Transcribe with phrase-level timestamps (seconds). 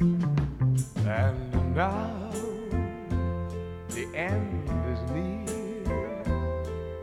[0.00, 2.30] And now
[3.88, 6.22] the end is near,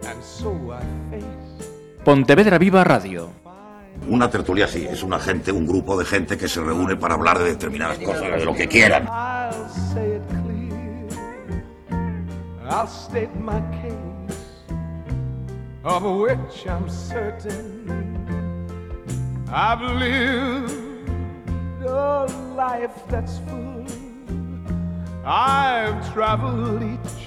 [0.08, 0.80] and so I
[1.12, 1.68] face
[2.06, 3.32] Pontevedra Viva Radio.
[4.08, 7.40] Una tertulia sí, es una gente, un grupo de gente que se reúne para hablar
[7.40, 9.08] de determinadas cosas, de lo que quieran.
[9.08, 11.10] I'll say it clear.
[12.70, 14.38] I'll state my case,
[15.84, 17.84] of which I'm certain.
[19.52, 20.85] I've lived
[21.88, 22.26] a
[22.56, 23.86] life that's full.
[25.26, 27.24] I've traveled each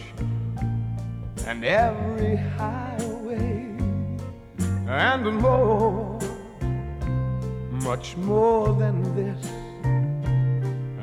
[1.47, 3.75] and every highway
[4.87, 6.19] and more,
[7.71, 9.47] much more than this.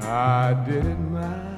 [0.04, 1.56] I did it my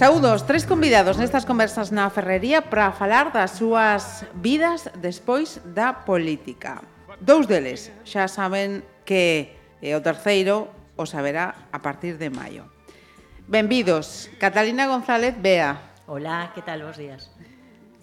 [0.00, 6.80] Saúdos tres convidados nestas conversas na ferrería para falar das súas vidas despois da política.
[7.20, 9.52] Dous deles xa saben que
[9.84, 12.64] e o terceiro o saberá a partir de maio.
[13.44, 16.00] Benvidos, Catalina González Bea.
[16.08, 17.28] Hola, que tal, bos días.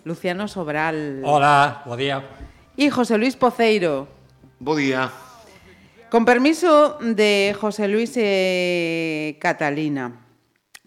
[0.06, 1.26] Luciano Sobral.
[1.26, 2.22] Hola, bo día.
[2.78, 4.06] E José Luis Poceiro.
[4.62, 5.10] Bo día.
[6.14, 10.30] Con permiso de José Luis e Catalina,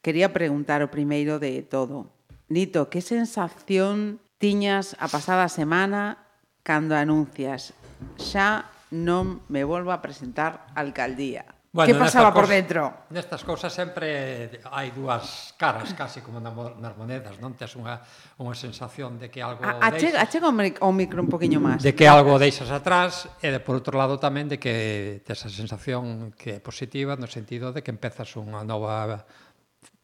[0.06, 2.14] quería preguntar o primeiro de todo.
[2.47, 6.31] Nito, que sensación tiñas a pasada semana
[6.62, 7.75] cando anuncias
[8.19, 11.47] xa non me volvo a presentar a alcaldía.
[11.73, 13.07] Bueno, que pasaba por dentro?
[13.15, 17.55] Nestas cousas sempre hai dúas caras, casi como nas monedas, non?
[17.55, 18.03] Tes unha,
[18.42, 20.19] unha sensación de que algo a, deixas...
[20.19, 21.79] Achega o micro un poquinho máis.
[21.79, 25.51] De que algo deixas atrás e, de, por outro lado, tamén de que tes a
[25.51, 29.23] sensación que é positiva no sentido de que empezas unha nova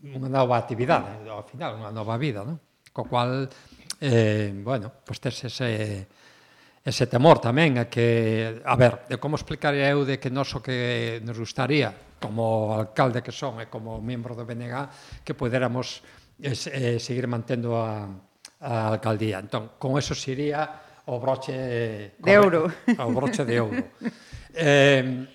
[0.06, 2.62] unha nova actividade, ao final, unha nova vida, non?
[2.94, 3.50] Co cual,
[3.98, 6.06] eh, bueno, pues tes ese
[6.86, 10.62] ese temor tamén a que, a ver, de como explicaría eu de que nos o
[10.62, 11.90] que nos gustaría
[12.22, 16.06] como alcalde que son e como membro do BNG que poderamos
[16.38, 18.06] es, eh, seguir mantendo a,
[18.62, 19.42] a alcaldía.
[19.42, 22.70] Entón, con eso sería o broche de ouro.
[23.02, 23.82] O broche de ouro.
[24.54, 25.26] eh,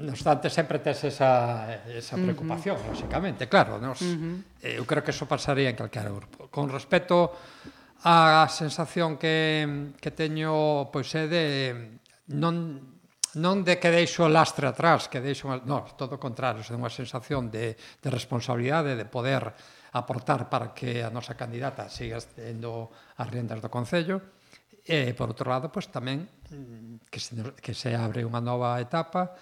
[0.00, 2.88] No obstante, sempre tes esa, esa preocupación, uh -huh.
[2.96, 3.76] lógicamente, claro.
[3.76, 4.64] Nos, uh -huh.
[4.64, 6.48] eh, eu creo que eso pasaría en calquera grupo.
[6.48, 7.36] Con respecto
[8.04, 11.44] a sensación que, que teño pois é de
[12.32, 13.00] non
[13.38, 16.90] non de que deixo o lastre atrás, que deixo, non, todo o contrario, é unha
[16.90, 19.54] sensación de, de responsabilidade, de poder
[19.94, 24.18] aportar para que a nosa candidata siga tendo as riendas do Concello,
[24.82, 29.38] e, por outro lado, pois, tamén mm, que se, que se abre unha nova etapa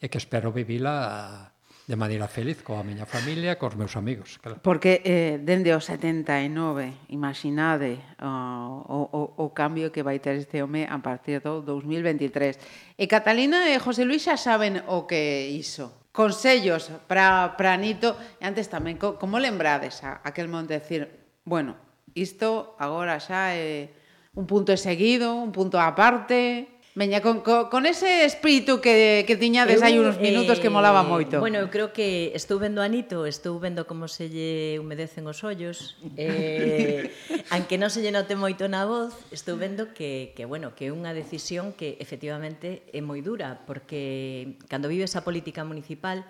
[0.00, 1.52] e que espero vivila
[1.86, 4.42] de maneira feliz coa miña familia e cos meus amigos.
[4.42, 4.58] Claro.
[4.58, 10.82] Porque eh, dende o 79, imaginade o, o, o cambio que vai ter este home
[10.82, 12.98] a partir do 2023.
[12.98, 16.10] E Catalina e José Luis xa saben o que iso.
[16.10, 18.18] Consellos para, para Nito.
[18.42, 21.02] E antes tamén, co, como lembrades a, aquel momento de decir,
[21.46, 21.78] bueno,
[22.18, 23.94] isto agora xa é
[24.34, 29.84] un punto seguido, un punto aparte, Veña, con, con, con ese espírito que, que tiñades
[29.84, 31.36] hai uns minutos eh, que molaba eh, moito.
[31.44, 35.44] Bueno, eu creo que estou vendo a Anito, estou vendo como se lle humedecen os
[35.44, 37.12] ollos, eh,
[37.52, 40.90] anque non se lle note moito na voz, estou vendo que, que bueno, que é
[40.90, 46.24] unha decisión que efectivamente é moi dura, porque cando vives a política municipal,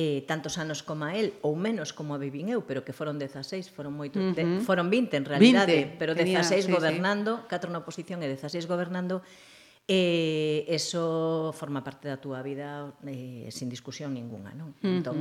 [0.00, 3.20] eh, tantos anos como a él, ou menos como a vivín eu, pero que foron
[3.20, 4.32] 16, foron moito, uh -huh.
[4.32, 7.52] de, foron 20 en realidade, 20, pero 16 tenía, sí, gobernando, sí.
[7.52, 9.20] 4 na oposición e 16 gobernando,
[9.90, 14.70] E eso forma parte da túa vida eh, sin discusión ningunha, non?
[14.70, 14.94] Uh -huh.
[15.02, 15.18] Entón,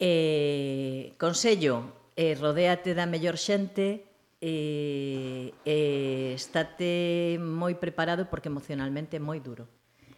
[0.00, 4.08] eh, consello, eh, rodéate da mellor xente,
[4.40, 9.68] eh, eh, estate moi preparado porque emocionalmente é moi duro.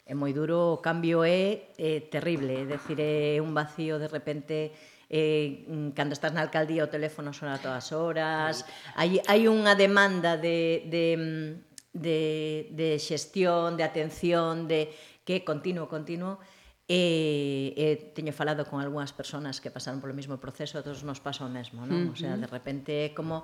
[0.07, 4.71] É moi duro, o cambio é, é terrible, é decir, é un vacío de repente
[5.11, 5.67] eh,
[5.99, 8.63] cando estás na alcaldía o teléfono sona a todas horas,
[8.95, 11.05] hai, hai unha demanda de, de
[11.93, 14.93] de, de xestión, de atención, de
[15.25, 16.41] que é continuo, continuo,
[16.91, 21.23] E, e teño falado con algunhas persoas que pasaron polo mesmo proceso, a todos nos
[21.23, 22.11] pasa o mesmo, non?
[22.11, 23.41] O sea, de repente é como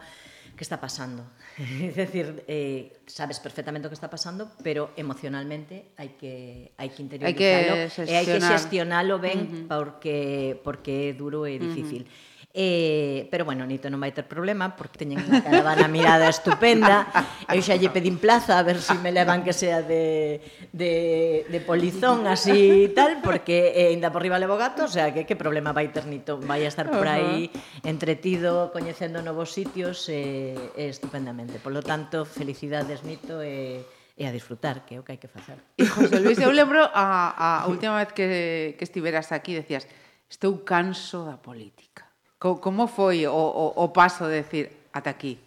[0.58, 1.22] que está pasando.
[1.56, 7.00] é decir, eh, sabes perfectamente o que está pasando, pero emocionalmente hai que hai que
[7.00, 9.64] interiorizarlo hai que e hai que xestionalo ben uh -huh.
[9.70, 12.04] porque porque é duro e difícil.
[12.04, 12.37] Uh -huh.
[12.60, 17.06] Eh, pero bueno, Nito non vai ter problema porque teñen unha caravana mirada estupenda.
[17.46, 20.42] Eu xa lle pedín plaza a ver se si me levan que sea de,
[20.74, 25.14] de, de polizón así e tal, porque eh, ainda por riba levo gato, o sea,
[25.14, 26.42] que que problema vai ter Nito?
[26.42, 27.46] Vai a estar por aí
[27.86, 31.62] entretido, coñecendo novos sitios eh, eh, estupendamente.
[31.62, 35.22] Por lo tanto, felicidades Nito e eh, e a disfrutar, que é o que hai
[35.22, 35.62] que facer.
[35.78, 39.86] E José Luis, eu lembro a, a última vez que, que estiveras aquí, decías,
[40.26, 42.07] estou canso da política.
[42.38, 45.38] Como foi o, o, o paso de decir ata aquí?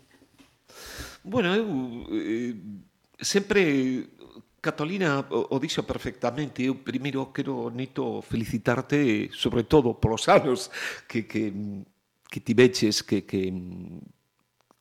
[1.24, 1.66] Bueno, eu
[2.12, 2.56] eh,
[3.22, 4.12] sempre
[4.62, 6.64] Catalina o, o dixo perfectamente.
[6.64, 10.70] Eu primeiro quero, Nito, felicitarte sobre todo polos anos
[11.08, 11.54] que, que,
[12.30, 13.50] que tiveches, que, que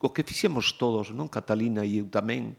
[0.00, 2.56] o que fixemos todos, non Catalina e eu tamén,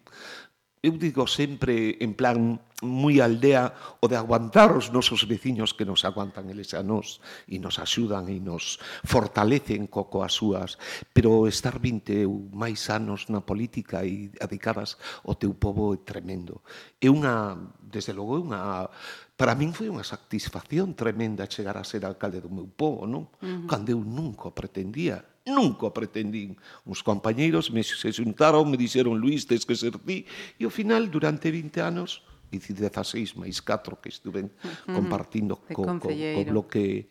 [0.81, 6.01] eu digo sempre en plan moi aldea o de aguantar os nosos veciños que nos
[6.01, 10.81] aguantan eles a nós e nos axudan e nos fortalecen co coas súas,
[11.13, 16.65] pero estar 20 ou máis anos na política e adicadas ao teu povo é tremendo.
[16.97, 18.89] É unha, desde logo, é unha
[19.37, 23.29] para min foi unha satisfacción tremenda chegar a ser alcalde do meu povo, non?
[23.37, 23.69] Uh -huh.
[23.69, 26.57] Cando eu nunca pretendía Nunca pretendín.
[26.85, 30.25] Uns compañeiros me se xuntaron, me dixeron, Luís, tens que ser ti.
[30.61, 32.21] E ao final, durante 20 anos,
[32.51, 34.93] e 16 máis 4 que estuven uh -huh.
[34.93, 37.07] compartindo co, co, co bloque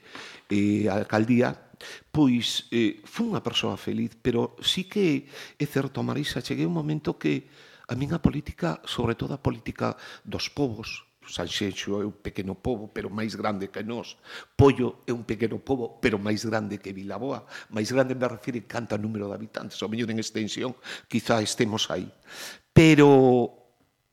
[0.53, 1.57] eh, alcaldía,
[2.13, 5.25] pois eh, fun unha persoa feliz, pero sí que
[5.57, 7.49] é certo, Marisa, cheguei un momento que
[7.89, 13.13] a miña política, sobre todo a política dos povos, Sanxenxo é un pequeno pobo, pero
[13.13, 14.17] máis grande que nós.
[14.57, 17.45] Pollo é un pequeno pobo, pero máis grande que Vilaboa.
[17.71, 19.79] Máis grande me refire canta número de habitantes.
[19.83, 20.73] ao mellor en extensión,
[21.07, 22.09] quizá estemos aí.
[22.73, 23.53] Pero,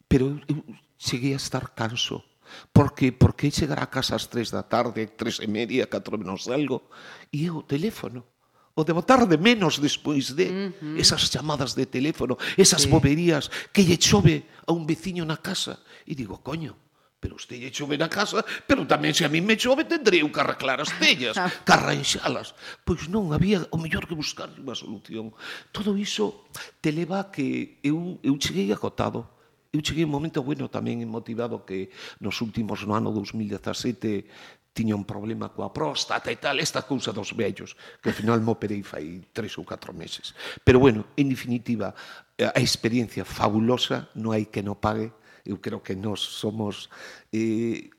[0.07, 0.63] pero eu
[0.99, 2.23] cheguei a estar canso.
[2.71, 6.87] Porque, porque chegar a casa ás tres da tarde, tres e media, catro menos algo,
[7.31, 8.23] e eu o teléfono
[8.77, 11.01] o de votar de menos despois de uh -huh.
[11.01, 12.89] esas chamadas de teléfono, esas sí.
[12.93, 15.81] boberías que lle chove a un veciño na casa.
[16.05, 16.77] E digo, coño,
[17.27, 20.79] Pero lle chove na casa, pero tamén se a mí me chove tendrei que arreglar
[20.79, 21.51] as tellas, ah.
[21.51, 22.55] que arranxalas.
[22.87, 25.35] Pois non, había o mellor que buscar unha solución.
[25.75, 26.47] Todo iso
[26.79, 29.27] te leva a que eu, eu cheguei acotado.
[29.75, 31.91] Eu cheguei un momento bueno tamén motivado que
[32.23, 37.33] nos últimos no ano 2017 tiña un problema coa próstata e tal, esta cousa dos
[37.33, 40.37] vellos, que ao final mo operei fai tres ou catro meses.
[40.61, 41.97] Pero bueno, en definitiva,
[42.37, 45.09] a experiencia fabulosa, non hai que no pague,
[45.47, 46.91] eu creo que nós somos
[47.31, 47.89] eh,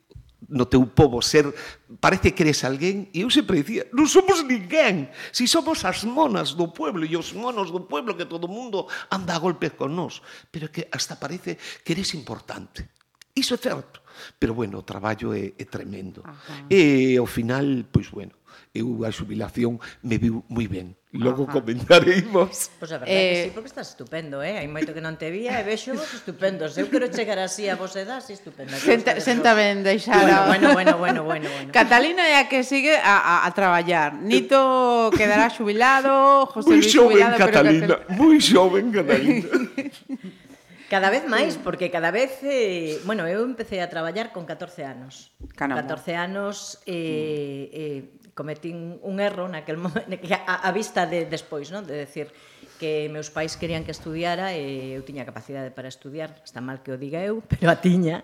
[0.47, 1.51] no teu povo ser
[1.99, 6.55] parece que eres alguén e eu sempre dicía non somos ninguén si somos as monas
[6.55, 10.23] do pueblo e os monos do pueblo que todo mundo anda a golpes con nós.
[10.47, 12.87] Pero que hasta parece que eres importante.
[13.35, 13.99] Iso é certo
[14.37, 16.19] pero bueno, o traballo é, é tremendo.
[16.25, 16.67] Ajá.
[16.67, 18.38] e ao final, pois bueno
[18.73, 20.99] eu a xubilación me viu moi ben.
[21.11, 21.53] Logo Ajá.
[21.53, 22.69] comentaremos.
[22.79, 24.61] Pois pues a verdade eh, que sí, eh, porque estás estupendo, eh?
[24.61, 26.77] Hai moito que non te vía e vexo vos estupendos.
[26.77, 28.77] Eu quero chegar así a vos edad, así estupenda.
[28.77, 30.21] Senta, senta ben deixar.
[30.45, 31.69] Bueno, bueno, bueno, bueno, bueno.
[31.73, 34.21] Catalina é a que sigue a, a, a traballar.
[34.21, 37.41] Eh, Nito quedará xubilado, José Luis xubilado.
[37.41, 38.13] Catalina, que...
[38.13, 39.49] moi xoven Catalina.
[40.89, 42.41] Cada vez máis, porque cada vez...
[42.41, 45.29] Eh, bueno, eu empecé a traballar con 14 anos.
[45.53, 45.85] Caramba.
[45.85, 46.81] 14 anos...
[46.89, 51.83] Eh, eh, cometín un erro naquel momento, que a, a vista de despois, non?
[51.83, 52.31] De decir
[52.79, 56.95] que meus pais querían que estudiara e eu tiña capacidade para estudiar, está mal que
[56.95, 58.23] o diga eu, pero a tiña,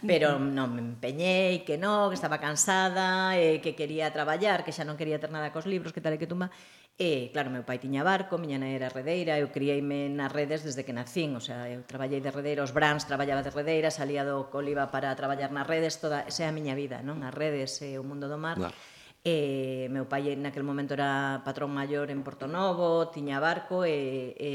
[0.00, 4.88] pero non me empeñei, que non, que estaba cansada, e que quería traballar, que xa
[4.88, 6.48] non quería ter nada cos libros, que tal e que tumba.
[6.96, 10.88] E, claro, meu pai tiña barco, miña nai era redeira, eu criei-me nas redes desde
[10.88, 14.48] que nacín, o sea, eu traballei de redeira, os brands traballaba de redeira, salía do
[14.48, 17.20] coliva para traballar nas redes, toda, esa é a miña vida, non?
[17.20, 18.56] As redes e o mundo do mar.
[18.56, 18.76] Claro
[19.22, 24.50] E meu pai naquel momento era patrón maior en Porto Novo, tiña barco e, e,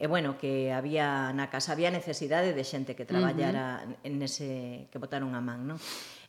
[0.00, 4.16] e bueno, que había na casa había necesidade de xente que traballara uh -huh.
[4.16, 5.78] nese que botaron a man, non?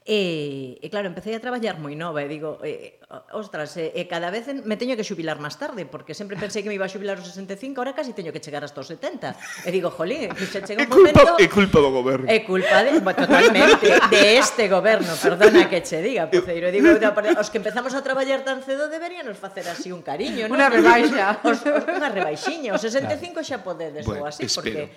[0.02, 2.98] E, e claro, empecé a traballar moi nova e digo, e,
[3.38, 6.74] ostras, e, e cada vez me teño que xubilar máis tarde, porque sempre pensei que
[6.74, 9.38] me iba a xubilar aos 65, ahora casi teño que chegar hasta os 70.
[9.62, 11.22] E digo, jolín, se chega un momento...
[11.22, 12.26] É culpa, é culpa do goberno.
[12.26, 16.74] É culpa de, totalmente de este goberno, perdona que che diga, Poceiro.
[16.74, 16.98] Digo,
[17.38, 20.58] os que empezamos a traballar tan cedo deberíanos facer así un cariño, non?
[20.58, 21.46] Unha rebaixa.
[21.46, 24.66] Os, os, unha rebaixiña, os 65 xa podedes, bueno, ou así, espero.
[24.66, 24.90] porque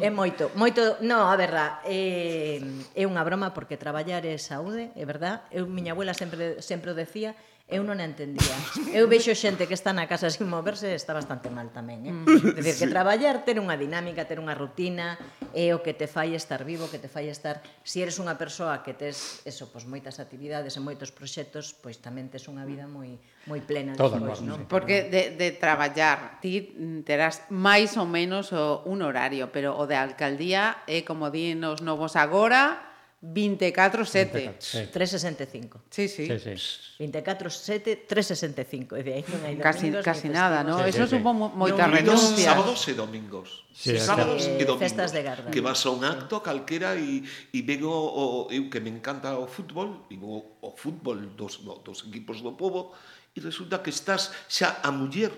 [0.00, 2.60] É moito, moito, no, a verra, é,
[2.92, 5.48] é unha broma porque traballar é saúde, é verdad.
[5.48, 7.32] Eu miña abuela sempre sempre o decía
[7.70, 8.58] eu non entendía.
[8.90, 12.12] Eu vexo xente que está na casa sin moverse está bastante mal tamén, eh?
[12.12, 12.58] Mm.
[12.58, 12.80] Decir, sí.
[12.84, 15.14] que traballar, ter unha dinámica, ter unha rutina,
[15.54, 17.62] é o que te fai estar vivo, que te fai estar...
[17.86, 22.02] Se si eres unha persoa que tes, eso, pois moitas actividades e moitos proxectos, pois
[22.02, 23.16] tamén tes unha vida moi
[23.48, 24.64] moi plena Todo despois, non?
[24.64, 24.68] Sí.
[24.68, 26.76] Porque de, de traballar, ti
[27.08, 31.80] terás máis ou menos o, un horario, pero o de alcaldía é como di nos
[31.80, 32.89] novos agora,
[33.22, 34.90] 24-7.
[34.90, 35.82] 365.
[35.90, 36.26] Sí, sí.
[36.26, 37.04] sí, sí.
[37.04, 38.96] 24-7, 365.
[38.96, 40.80] E de aí non hai casi, domingos, casi nada, ¿no?
[40.80, 41.52] Sí, Eso sí, supo sí.
[41.52, 42.56] moita renuncia.
[42.56, 43.68] Sábados e domingos.
[43.76, 44.80] Sí, sábados e domingos.
[44.80, 45.52] Festas de Garda.
[45.52, 47.20] Que vas a un acto calquera e,
[47.52, 52.08] e vengo, o, eu que me encanta o fútbol, e vou o fútbol dos, dos
[52.08, 52.96] equipos do povo,
[53.36, 55.30] e resulta que estás xa a muller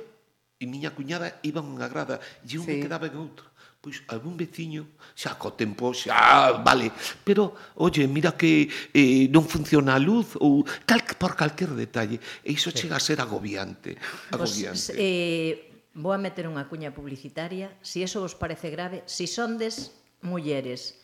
[0.62, 2.70] e miña cuñada iba a unha grada e eu sí.
[2.70, 3.50] me quedaba en outra
[3.82, 4.86] pois algún veciño,
[5.18, 6.94] xa co tempo, xa, vale,
[7.26, 12.54] pero, oye, mira que eh, non funciona a luz ou cal, por calquer detalle, e
[12.54, 12.86] iso sí.
[12.86, 13.98] chega a ser agobiante.
[14.30, 14.94] agobiante.
[14.94, 19.26] Vos, eh, vou a meter unha cuña publicitaria, se si eso vos parece grave, si
[19.26, 19.90] sondes
[20.22, 21.01] mulleres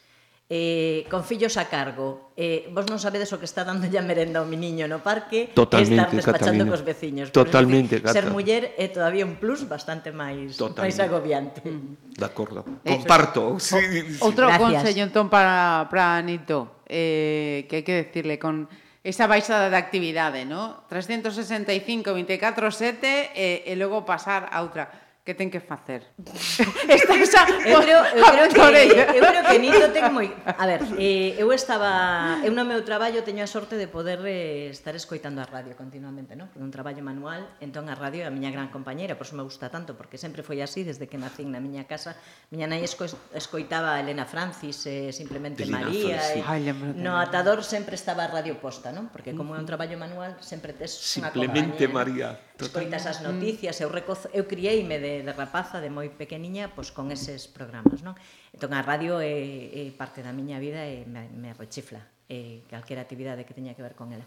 [0.50, 2.32] eh, con fillos a cargo.
[2.32, 6.16] Eh, vos non sabedes o que está dando a merenda ao miniño no parque Totalmente,
[6.16, 6.72] e estar despachando Catalina.
[6.72, 7.26] cos veciños.
[7.36, 10.80] Totalmente, decir, Ser muller é todavía un plus bastante máis Totalmente.
[10.88, 11.60] máis agobiante.
[11.60, 12.16] Mm.
[12.16, 12.64] De acordo.
[12.80, 13.60] Eh, Comparto.
[13.60, 14.24] Sí, sí.
[14.24, 14.64] Outro Gracias.
[14.64, 18.72] consello entón para, para Anito, eh, que hai que decirle con
[19.04, 20.88] esa baixada de actividade, ¿no?
[20.88, 26.08] 365, 24, 7 eh, e logo pasar a outra que ten que facer?
[26.88, 30.80] Esta esa eu creo, eu creo que eu creo que Nito ten moi, a ver,
[30.96, 35.44] eh, eu estaba, eu no meu traballo teño a sorte de poder eh, estar escoitando
[35.44, 36.48] a radio continuamente, non?
[36.56, 39.44] É un traballo manual, entón a radio é a miña gran compañeira, por eso me
[39.44, 42.16] gusta tanto, porque sempre foi así desde que nacín na miña casa.
[42.48, 43.04] Miña nai esco,
[43.36, 46.40] escoitaba a Elena Francis, eh, simplemente Elena María, Francis.
[46.40, 49.12] Eh, e, Ay, no atador sempre estaba a radio posta, non?
[49.12, 53.88] Porque como é un traballo manual, sempre tes unha Simplemente María escoitas as noticias, eu
[53.88, 58.18] recozo, eu crieime de, de rapaza de moi pequeniña pois con eses programas, non?
[58.50, 63.00] Entón a radio é, é parte da miña vida e me, me rechifla e calquera
[63.06, 64.26] actividade que teña que ver con ela.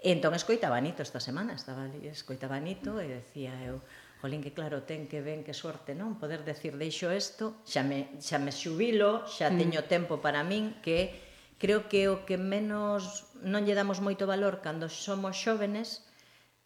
[0.00, 3.84] E entón escoitaba Nito esta semana, estaba escoitaba Nito e decía eu,
[4.24, 6.16] jolín, que claro ten, que ben, que sorte, non?
[6.16, 9.56] Poder decir, deixo isto, xa me, xa me xubilo, xa mm.
[9.60, 11.12] teño tempo para min, que
[11.60, 16.04] creo que o que menos non lle damos moito valor cando somos xóvenes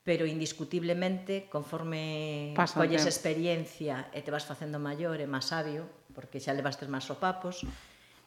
[0.03, 5.85] pero indiscutiblemente conforme Pasa colles experiencia e te vas facendo maior e máis sabio,
[6.17, 7.63] porque xa levastes máis sopapos,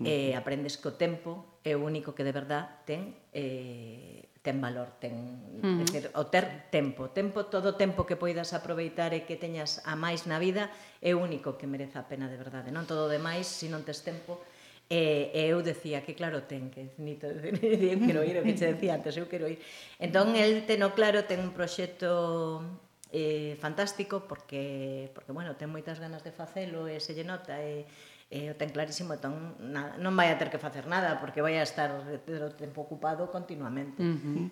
[0.02, 5.00] eh, aprendes que o tempo é o único que de verdad ten eh, ten valor,
[5.00, 5.80] ten, uh -huh.
[5.80, 9.96] decir, o ter tempo, tempo, todo o tempo que poidas aproveitar e que teñas a
[9.96, 10.68] máis na vida
[11.00, 13.88] é o único que merece a pena de verdade, non todo o demais, se non
[13.88, 14.44] tes tempo,
[14.92, 17.26] E, e eu decía que claro ten que nito,
[18.06, 19.58] quero ir o que che decía antes, eu quero ir.
[19.98, 22.62] Entón el teno claro ten un proxecto
[23.10, 27.88] eh, fantástico porque porque bueno, ten moitas ganas de facelo e se lle nota e
[28.34, 31.56] eh, o ten clarísimo, entón nada, non vai a ter que facer nada porque vai
[31.58, 34.02] a estar o tempo ocupado continuamente.
[34.02, 34.46] Uh -huh.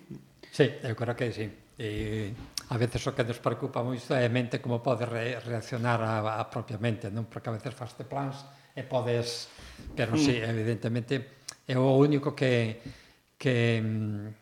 [0.48, 1.46] Sí, eu creo que sí.
[1.78, 2.30] E
[2.70, 6.38] a veces o que nos preocupa moito é a mente como pode re reaccionar a,
[6.38, 7.26] a propia mente, non?
[7.26, 9.48] Porque a veces faste plans e podes,
[9.94, 10.50] pero si, sí, mm.
[10.50, 11.12] evidentemente,
[11.68, 12.80] é o único que
[13.38, 14.41] que mm,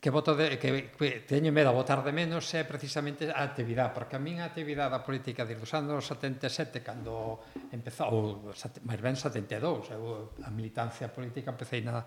[0.00, 3.92] que voto de, que, que teño medo a votar de menos é precisamente a actividade,
[3.92, 8.24] porque a min a actividade da política desde os anos 77 cando empezou, ou
[8.88, 12.00] máis ben 72, eu a militancia política empecé na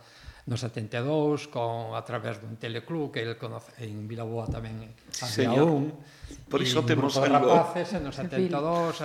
[0.50, 4.90] no 72 con a través dun teleclub que el conoce en Vilaboa tamén
[5.22, 5.94] había sí, un
[6.50, 8.52] por iso temos de rapaces en no 72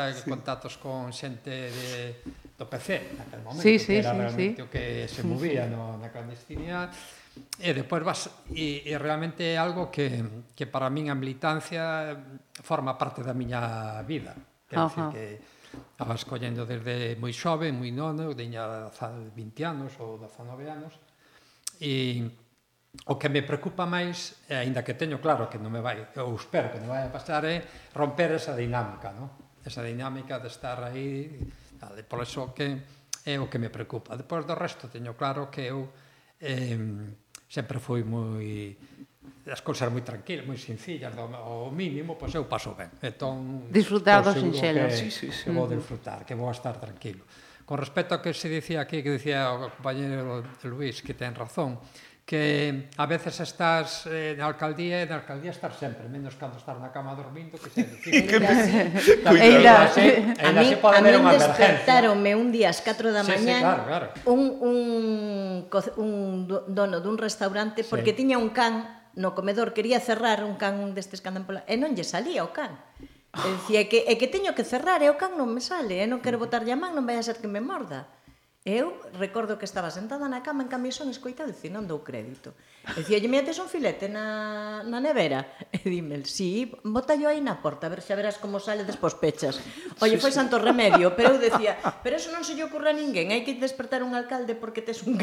[0.01, 0.25] eh, sí.
[0.27, 2.25] contactos con xente de,
[2.59, 4.65] do PC naquele momento sí, sí, que era sí, realmente sí.
[4.65, 6.97] o que se movía no, na clandestinidade
[7.59, 12.15] e despois vas e, e realmente é algo que, que para min a militancia
[12.63, 14.35] forma parte da miña vida.
[14.69, 15.27] Quer decir que
[15.99, 20.93] a vas collendo desde moi xove, moi nono teña 20 anos ou 19 anos
[21.81, 22.25] e
[23.07, 26.73] o que me preocupa máis aínda que teño claro que non me vai ou espero
[26.73, 29.53] que non vai a pasar é romper esa dinámica no?
[29.63, 31.37] esa dinámica de estar aí
[31.79, 34.17] tal, por iso que é o que me preocupa.
[34.17, 35.93] Depois do resto teño claro que eu
[36.41, 36.81] eh,
[37.49, 38.77] sempre foi moi
[39.49, 42.93] as cousas moi tranquilas, moi sencillas, do, mínimo, pois eu paso ben.
[43.01, 44.93] Entón, disfrutar dos pois, sinxelos.
[44.93, 45.45] Que, sí, sí, sí.
[45.49, 45.81] que vou mm-hmm.
[45.81, 47.25] disfrutar, que vou estar tranquilo.
[47.65, 51.81] Con respecto a que se dicía aquí, que dicía o compañero Luís, que ten razón,
[52.29, 56.77] que a veces estás eh, na alcaldía e na alcaldía estar sempre, menos cando estás
[56.77, 58.93] na cama dormindo, que se difícil.
[59.33, 63.83] Eira, a mí, a mí despertaronme un día ás 4 da sí, mañán sí, claro,
[63.89, 64.07] claro.
[64.29, 64.77] un, un,
[65.97, 66.13] un
[66.69, 68.21] dono dun restaurante porque sí.
[68.21, 71.65] tiña un can no comedor, quería cerrar un can destes que andan pola...
[71.65, 72.77] E non lle salía o can.
[73.41, 75.97] E dicía, é que, é que teño que cerrar, e o can non me sale,
[75.97, 78.05] e non quero botar a man, non vai a ser que me morda.
[78.69, 82.53] Eu recordo que estaba sentada na cama en camisón escoitado e non dou crédito.
[82.85, 85.49] E dicía, lle metes un filete na, na nevera?
[85.73, 89.57] E dime, sí, botallo aí na porta, a ver xa verás como sale despois pechas.
[90.05, 93.33] Oye, foi santo remedio, pero eu decía, pero eso non se lle ocurra a ninguén,
[93.33, 95.17] hai que despertar un alcalde porque tes un...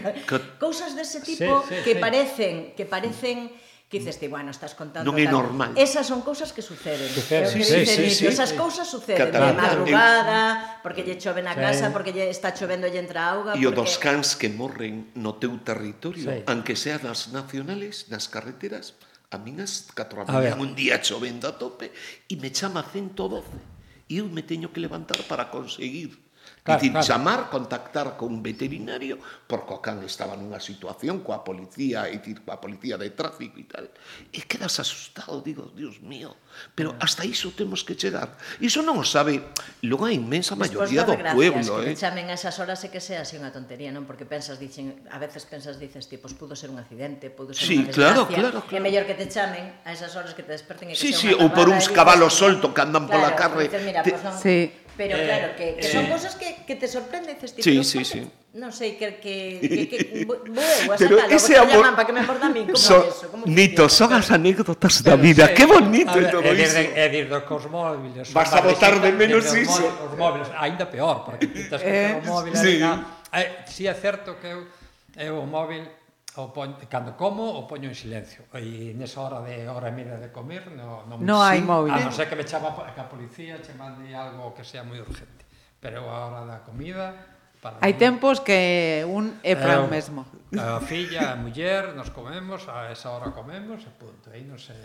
[0.57, 2.01] Cousas dese tipo sí, sí, que sí.
[2.01, 3.53] parecen, que parecen...
[3.53, 5.05] Sí que dices ti, bueno, estás contando...
[5.05, 5.37] Non é tal.
[5.37, 5.71] normal.
[5.77, 7.05] Esas son cousas que suceden.
[7.05, 8.57] Sucede, sí, sí, sí, sí, esas sí.
[8.57, 11.93] cousas suceden Catalán, de madrugada, porque lle chove na casa, sí.
[11.93, 13.53] porque lle está chovendo e entra auga...
[13.53, 13.77] E o porque...
[13.77, 16.41] dos cans que morren no teu territorio, sí.
[16.49, 18.97] aunque sea das nacionales, nas carreteras,
[19.29, 21.91] a minas 4 da mañá un día chovendo a tope
[22.29, 23.45] e me chama 112
[24.09, 26.24] e eu me teño que levantar para conseguir
[26.65, 27.05] Claro, dicir, claro.
[27.05, 32.41] chamar, contactar con un veterinario, porque o can estaba nunha situación coa policía, e dicir,
[32.41, 33.85] coa policía de tráfico e tal,
[34.33, 36.33] e quedas asustado, digo, Dios mío,
[36.73, 38.33] pero hasta iso temos que chegar.
[38.57, 39.45] Iso non o sabe,
[39.85, 41.85] logo a inmensa maioría do gracias, pueblo.
[41.85, 41.93] Que eh?
[41.93, 44.09] te chamen a esas horas e que sea así unha tontería, non?
[44.09, 47.77] Porque pensas, dicen, a veces pensas, dices, tipo, pudo ser un accidente, pudo ser sí,
[47.77, 48.73] unha desgracia, claro, claro, claro.
[48.73, 51.29] é mellor que te chamen a esas horas que te desperten e que sí, sea
[51.29, 53.69] sí, ou por uns cabalos solto que andan claro, pola carre.
[53.69, 54.17] Dices, mira, te...
[54.17, 57.35] pues non, sí Pero eh, claro, que, que eh, son cosas que, que te sorprenden.
[57.35, 58.31] Dices, sí, sí, sí.
[58.55, 59.19] Non sei, que...
[59.19, 60.47] que, que, que bueno,
[60.95, 61.83] Pero ese amor...
[61.83, 63.27] Llaman, para que me aborda a mí, como so, eso?
[63.27, 65.51] Como Nito, son as anécdotas da vida.
[65.51, 66.79] Sí, que bonito ver, todo iso.
[66.79, 68.31] É dir, dos cos móviles.
[68.31, 69.83] Vas a botar de menos iso.
[70.07, 72.79] Os móviles, ainda peor, porque quitas que eh, o eh, eh, móvil sí.
[73.35, 74.63] Eh, Si é certo que eu,
[75.19, 75.83] eu o móvil
[76.35, 80.19] o pon, cando como o poño en silencio e nesa hora de hora e media
[80.19, 83.07] de comer no, no, no hai móvil a non ser que me chama que a
[83.07, 85.47] policía che mande algo que sea moi urgente
[85.79, 90.21] pero a hora da comida para Hai tempos que un é para o eh, mesmo.
[90.53, 94.29] A filla, a muller, nos comemos, a esa hora comemos e punto.
[94.29, 94.77] Aí non se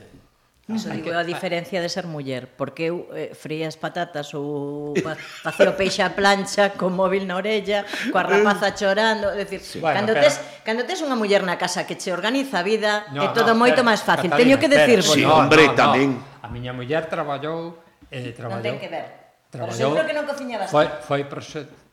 [0.75, 4.95] Iso digo que, a diferencia de ser muller, porque eu eh, fría as patatas ou
[5.43, 7.83] facer o peixe a plancha con móvil na orella,
[8.15, 8.77] coa rapaza eh.
[8.79, 9.79] chorando, é dicir, sí.
[9.83, 10.23] bueno, cando pero...
[10.25, 13.53] tes cando tes unha muller na casa que che organiza a vida, no, é todo
[13.53, 14.31] no, moito máis fácil.
[14.31, 16.17] Teño que decir, Sí, no, hombre, no, tamén.
[16.17, 16.47] No.
[16.47, 17.77] A miña muller traballou
[18.11, 18.63] eh traballou.
[18.63, 19.07] Non ten que ver.
[19.51, 19.91] Traballou.
[19.99, 20.71] Pero que non cociñabas.
[20.71, 21.27] Foi foi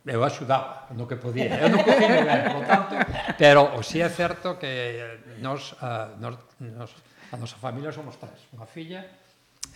[0.08, 1.52] eu axudaba no que podía.
[1.60, 2.94] Eu non cociño ben, por tanto,
[3.36, 6.96] pero o si sí é certo que eh, nos uh, nos, nos
[7.32, 9.04] A nosa familia somos tres, unha filla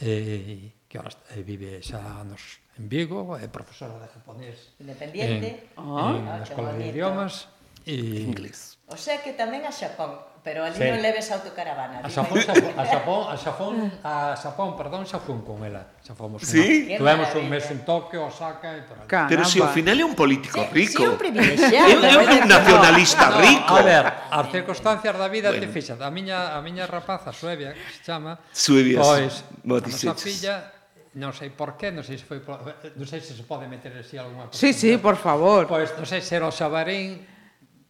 [0.01, 4.74] eh, que ahora vive xa nos en Vigo, é profesora de japonés.
[4.79, 5.70] Independiente.
[5.75, 6.96] En, ah, en ah, Escola de bonito.
[6.96, 7.51] Idiomas.
[7.86, 8.26] E...
[8.28, 8.78] Inglés.
[8.92, 10.84] O sea que tamén a Xapón, pero ali sí.
[10.84, 12.04] non leves autocaravana.
[12.04, 12.44] A Xapón,
[12.76, 15.96] a Xapón, a Xapón, a Xapón, perdón, xa fun con ela.
[16.04, 16.91] Xa fomos sí?
[16.91, 17.00] unha.
[17.00, 19.08] Tivemos un mes en Tokio, Osaka e por aí.
[19.08, 19.32] Caramba.
[19.32, 21.00] Pero se si ao final é un político sí, rico.
[21.00, 22.04] Sí, un privilexiado.
[22.04, 23.74] É un nacionalista no, rico.
[23.78, 25.63] A ver, as circunstancias da vida bueno.
[25.63, 26.02] te fixan.
[26.04, 30.82] A miña, a miña rapaza, Suevia, que se chama, Suevia, pois, a nosa filla
[31.15, 32.60] non sei por qué, non sei se foi por...
[32.63, 34.56] non sei se se pode meter así algunha cosa.
[34.56, 35.67] Sí, sí, por favor.
[35.67, 37.31] Pois non sei se era o Xabarín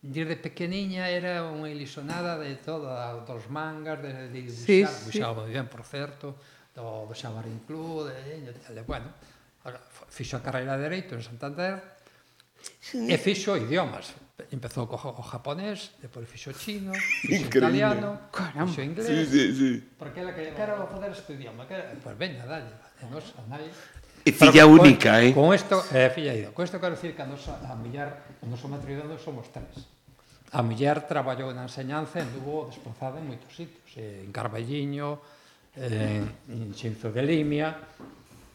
[0.01, 2.89] Desde pequeniña era unha ilisonada de todo,
[3.21, 5.53] dos mangas, de, de sí, buxaba, sí.
[5.53, 6.41] moi ben, por certo,
[6.73, 9.13] do, do Xamarín Club, de, de, de, de bueno,
[10.09, 12.01] fixo a carreira de Dereito en Santander,
[12.61, 13.09] Sí.
[13.09, 14.13] E fixo idiomas.
[14.53, 17.77] Empezou co, co japonés, depois fixo chino, fixo Increíble.
[17.77, 18.69] italiano, Caramba.
[18.69, 19.05] fixo inglés.
[19.05, 19.71] Sí, sí, sí.
[19.97, 22.73] Porque ela que quero fazer este idioma, que pues veña, dalle.
[23.01, 23.65] E nos a nai
[24.23, 25.33] E filla Pero, única, con, eh?
[25.33, 26.49] Con isto, eh, filla ida.
[26.53, 29.81] Con isto quero dicir que a nosa, a millar, o noso matrimonio somos tres.
[30.53, 33.87] A millar traballou na enseñanza e anduvo desplazada en moitos sitios.
[33.97, 35.17] Eh, en Carballiño,
[35.73, 36.21] eh,
[36.53, 37.73] en Xinzo de Limia.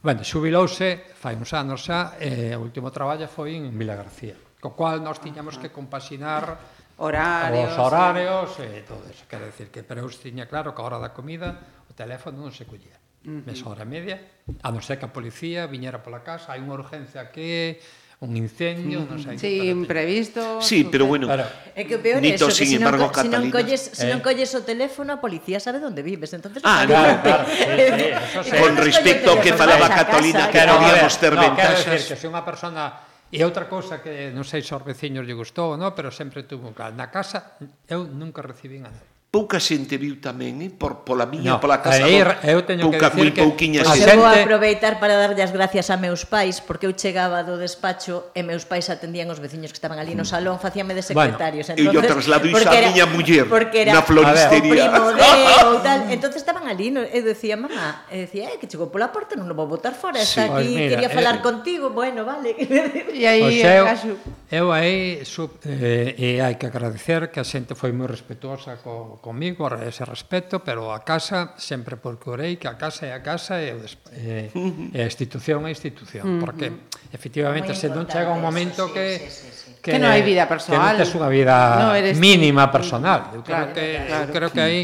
[0.06, 4.38] Bueno, xubilouse, fai uns anos xa, e eh, o último traballo foi en Vila García.
[4.62, 6.62] Co cual nós tiñamos que compaxinar
[7.02, 9.26] horarios, os horarios e eh, todo eso.
[9.26, 11.58] Quero decir que, pero eu tiña claro que a hora da comida
[11.90, 12.94] o teléfono non se collía
[13.26, 13.42] uh -huh.
[13.42, 14.16] mesa hora e media,
[14.62, 17.82] a non ser que a policía viñera pola casa, hai unha urgencia que
[18.16, 20.62] un incendio, non sei sí, que imprevisto.
[20.64, 21.28] Sí, pero bueno.
[21.28, 21.44] Pero,
[21.76, 24.24] É que o peor é eso, que sin embargo, se non, colles, se non eh.
[24.24, 27.44] colles o teléfono, a policía sabe onde vives, entonces Ah, claro, claro.
[27.44, 28.56] Sí, sí, eso sí.
[28.56, 31.84] Con respecto ao que falaba Catalina, que claro, podíamos ter no, ventaxas.
[31.84, 35.26] Quero decir que se unha persona E outra cousa que non sei se aos veciños
[35.26, 37.58] lle gustou, non, pero sempre tuvo na casa
[37.90, 40.72] eu nunca recibín a nada pouca xente viu tamén, eh?
[40.72, 42.08] por, pola miña, no, pola casa.
[42.08, 44.16] Aí, eu teño pouca, que moi pouquiña que xente.
[44.16, 48.32] Eu vou aproveitar para darlle as gracias a meus pais, porque eu chegaba do despacho
[48.32, 51.68] e meus pais atendían os veciños que estaban ali no salón, facíame de secretarios.
[51.68, 53.44] Bueno, entonces, eu traslado iso a miña muller
[53.76, 54.88] era na floristería.
[54.88, 55.28] O primo de,
[55.68, 56.00] ou tal.
[56.08, 59.50] Entonces estaban ali, no, eu decía, mamá, e decía, eh, que chegou pola porta, non
[59.50, 60.48] o vou botar fora, está sí.
[60.48, 62.56] aquí, pues mira, quería falar eh, contigo, bueno, vale.
[62.56, 64.16] E aí, pois eu,
[64.48, 69.15] eu aí, sub, eh, e hai que agradecer que a xente foi moi respetuosa co
[69.20, 73.74] comigo ese respecto, pero a casa sempre procurei que a casa é a casa e,
[74.16, 74.50] e,
[74.92, 76.72] e a institución é a institución, porque
[77.12, 79.70] efectivamente se non chega un momento sí, que sí, sí, sí.
[79.80, 83.34] que, que non hai vida personal, que non tes unha vida no mínima personal.
[83.34, 84.24] Eu creo claro, que claro.
[84.24, 84.80] eu creo que aí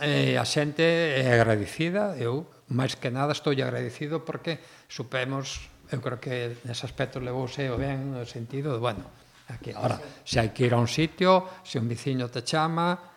[0.00, 6.22] eh, a xente é agradecida, eu máis que nada estou agradecido porque supemos, eu creo
[6.22, 9.04] que nese aspecto levouse o ben no sentido de, bueno,
[9.50, 9.72] aquí.
[9.74, 13.09] Ahora, se hai que ir a un sitio, se un veciño te chama,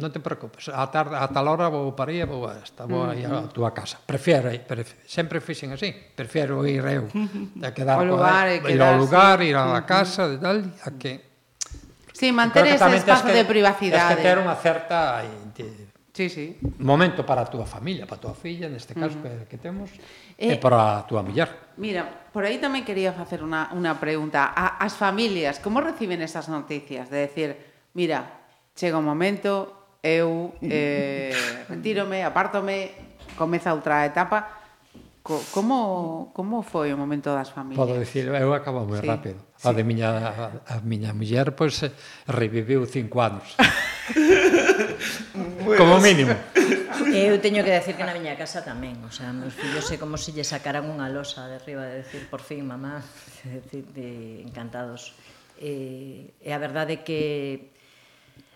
[0.00, 3.04] Non te preocupes, a tarde, a tal hora vou para aí, vou a esta, vou
[3.04, 4.00] aí a túa casa.
[4.00, 7.04] Prefiero, prefiero sempre fixen así, prefiero ir eu
[7.60, 11.30] a quedar o lugar, a, ir ao lugar, ir á casa de tal, a que
[12.20, 14.12] Sí, manter ese espazo que, de privacidade.
[14.12, 15.24] Tens que ter unha certa
[16.12, 16.46] sí, sí.
[16.76, 19.48] momento para a túa familia, para a túa filla, neste caso uh -huh.
[19.48, 19.88] que, que temos,
[20.36, 21.48] eh, e para a túa muller.
[21.80, 24.52] Mira, por aí tamén quería facer unha, unha pregunta.
[24.52, 27.08] A, as familias, como reciben esas noticias?
[27.08, 27.56] De decir,
[27.96, 28.44] mira,
[28.76, 30.68] chega o momento, eu mm.
[30.68, 31.32] eh,
[31.68, 32.92] retírome, apártome,
[33.36, 34.60] comeza outra etapa.
[35.20, 37.76] Co, como, como foi o momento das familias?
[37.76, 39.36] Podo dicir, eu acabo moi sí, rápido.
[39.60, 39.68] Sí.
[39.68, 41.92] A de miña, a, a miña muller, pois, pues,
[42.24, 43.52] reviviu cinco anos.
[45.76, 46.32] como mínimo.
[47.12, 50.16] Eu teño que decir que na miña casa tamén, o sea, meus fillos sei como
[50.16, 53.04] se lle sacaran unha losa de arriba de decir, por fin, mamá,
[53.44, 54.08] de, de, de
[54.48, 55.12] encantados.
[55.60, 57.76] Eh, e a verdade que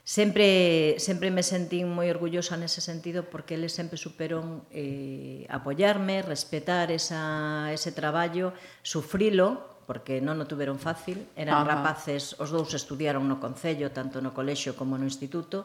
[0.05, 6.93] sempre sempre me sentín moi orgullosa nese sentido porque eles sempre superon eh, apoyarme, respetar
[6.93, 8.53] esa, ese traballo,
[8.85, 11.81] sufrilo, porque non o tuveron fácil, eran Ajá.
[11.81, 15.65] rapaces, os dous estudiaron no Concello, tanto no colexio como no instituto,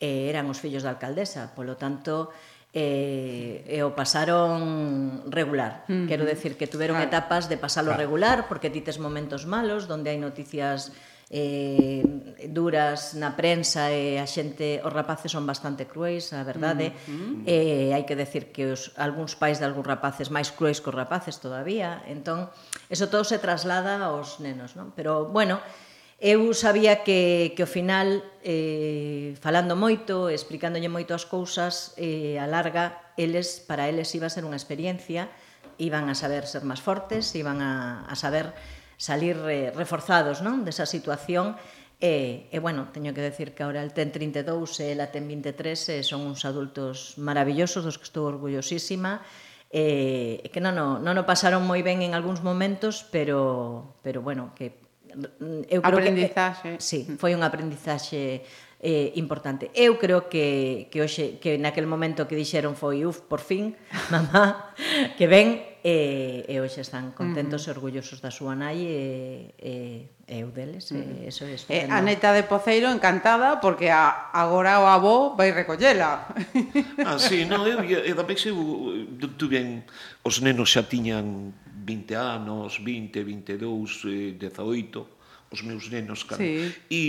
[0.00, 2.32] e eh, eran os fillos da alcaldesa, polo tanto,
[2.72, 5.84] eh, e o pasaron regular.
[5.92, 6.06] Uh -huh.
[6.08, 7.12] Quero decir que tuveron claro.
[7.12, 8.00] etapas de pasalo claro.
[8.00, 10.92] regular, porque dites momentos malos, donde hai noticias
[11.34, 16.94] eh, duras na prensa e a xente, os rapaces son bastante cruéis, a verdade.
[17.10, 17.34] Mm -hmm.
[17.50, 20.96] eh, hai que decir que os, algúns pais de algúns rapaces máis cruéis que os
[20.96, 22.06] rapaces todavía.
[22.06, 22.54] Entón,
[22.86, 24.94] eso todo se traslada aos nenos, non?
[24.94, 25.58] Pero, bueno,
[26.22, 32.46] eu sabía que, que ao final, eh, falando moito, explicándolle moito as cousas, eh, a
[32.46, 35.26] larga, eles, para eles iba a ser unha experiencia,
[35.82, 38.54] iban a saber ser máis fortes, iban a, a saber
[38.96, 41.56] salir eh, reforzados non desa situación
[42.04, 44.44] E, e bueno, teño que decir que ahora el TEN 32
[44.82, 49.24] e ela TEN 23 e eh, son uns adultos maravillosos dos que estou orgullosísima
[49.74, 54.54] eh, que non, non, non o pasaron moi ben en algúns momentos, pero, pero bueno,
[54.54, 54.78] que
[55.66, 56.78] eu creo aprendizaxe.
[56.78, 58.46] que sí, foi un aprendizaxe
[58.78, 59.74] eh, importante.
[59.74, 63.74] Eu creo que que hoxe que naquel momento que dixeron foi uf, por fin,
[64.14, 64.70] mamá,
[65.18, 67.68] que ben e, e hoxe están contentos uh -huh.
[67.68, 69.74] e orgullosos da súa nai e, e,
[70.24, 71.28] e eu deles, uh -huh.
[71.28, 71.92] e eso é estupendo.
[71.92, 76.24] A neta de Poceiro encantada porque a, agora o avó vai recollela.
[77.04, 78.58] Ah, sí, no, eu, e eu tamén eu,
[79.12, 79.84] eu tuven,
[80.24, 86.40] os nenos xa tiñan 20 anos, 20, 22, 18, os meus nenos, cara.
[86.40, 86.72] Sí.
[86.88, 87.00] E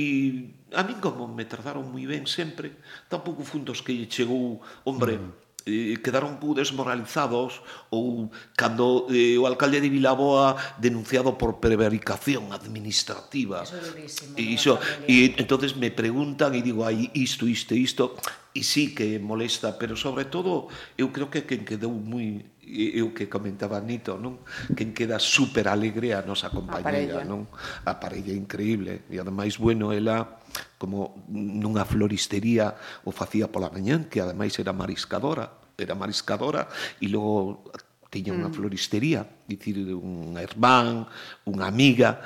[0.75, 2.75] a min como me trataron moi ben sempre,
[3.07, 9.09] tampouco fun dos que lle chegou, hombre, mm eh, quedaron un pouco desmoralizados ou cando
[9.09, 13.65] eh, o alcalde de Vilaboa denunciado por prevaricación administrativa.
[13.65, 14.33] Eso é durísimo.
[14.37, 14.77] E, iso,
[15.09, 18.13] e entonces me preguntan e digo, ai, isto, isto, isto,
[18.55, 23.13] e sí que molesta, pero sobre todo eu creo que quen quedou moi e o
[23.13, 24.41] que comentaba Nito, non?
[24.73, 27.45] Quen queda super alegre a nosa compañeira, a non?
[27.85, 30.41] A parella increíble e ademais bueno ela
[30.81, 32.73] como nunha floristería
[33.05, 36.65] o facía pola mañán, que ademais era mariscadora, era mariscadora
[36.97, 37.69] e logo
[38.09, 38.55] tiña unha mm.
[38.55, 41.05] floristería, dicir un irmán,
[41.45, 42.23] unha amiga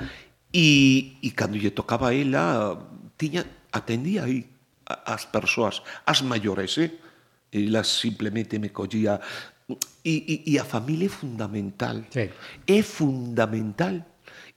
[0.48, 2.74] e e cando lle tocaba a ela
[3.20, 4.48] tiña atendía aí
[4.90, 6.90] as persoas, as maiores, eh?
[7.50, 9.18] Ela simplemente me collía
[10.04, 12.02] E, e, e a familia é fundamental.
[12.10, 12.30] Sí.
[12.66, 14.00] É fundamental.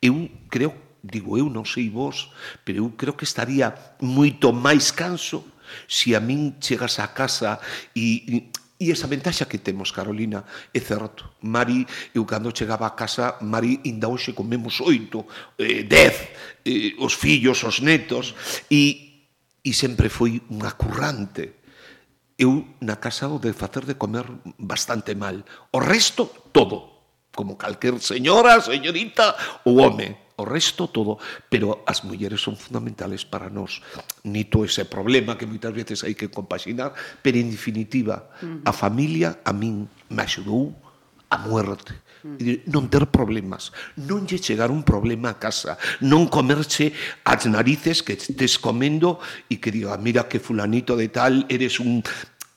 [0.01, 0.73] Eu creo,
[1.03, 2.31] digo eu, non sei vos,
[2.63, 5.43] pero eu creo que estaría moito máis canso
[5.87, 7.59] se a min chegas a casa
[7.95, 8.35] e, e
[8.83, 11.39] E esa ventaxa que temos, Carolina, é certo.
[11.39, 15.23] Mari, eu cando chegaba a casa, Mari, inda hoxe comemos oito,
[15.55, 16.27] eh, dez,
[16.65, 18.35] eh, os fillos, os netos,
[18.67, 19.23] e,
[19.63, 21.62] e sempre foi unha currante
[22.37, 24.25] eu na casa o de facer de comer
[24.57, 25.43] bastante mal.
[25.71, 26.91] O resto, todo.
[27.33, 30.17] Como calquer señora, señorita ou home.
[30.37, 31.17] O resto, todo.
[31.49, 33.81] Pero as mulleres son fundamentales para nós.
[34.25, 38.65] Nito ese problema que moitas veces hai que compaxinar, pero en definitiva, mm.
[38.65, 40.73] a familia a min me axudou
[41.29, 41.93] a muerte.
[42.39, 45.75] E non ter problemas, non lle chegar un problema a casa,
[46.07, 46.95] non comerche
[47.27, 49.19] as narices que estés comendo
[49.51, 51.99] e que diga, mira que fulanito de tal, eres un...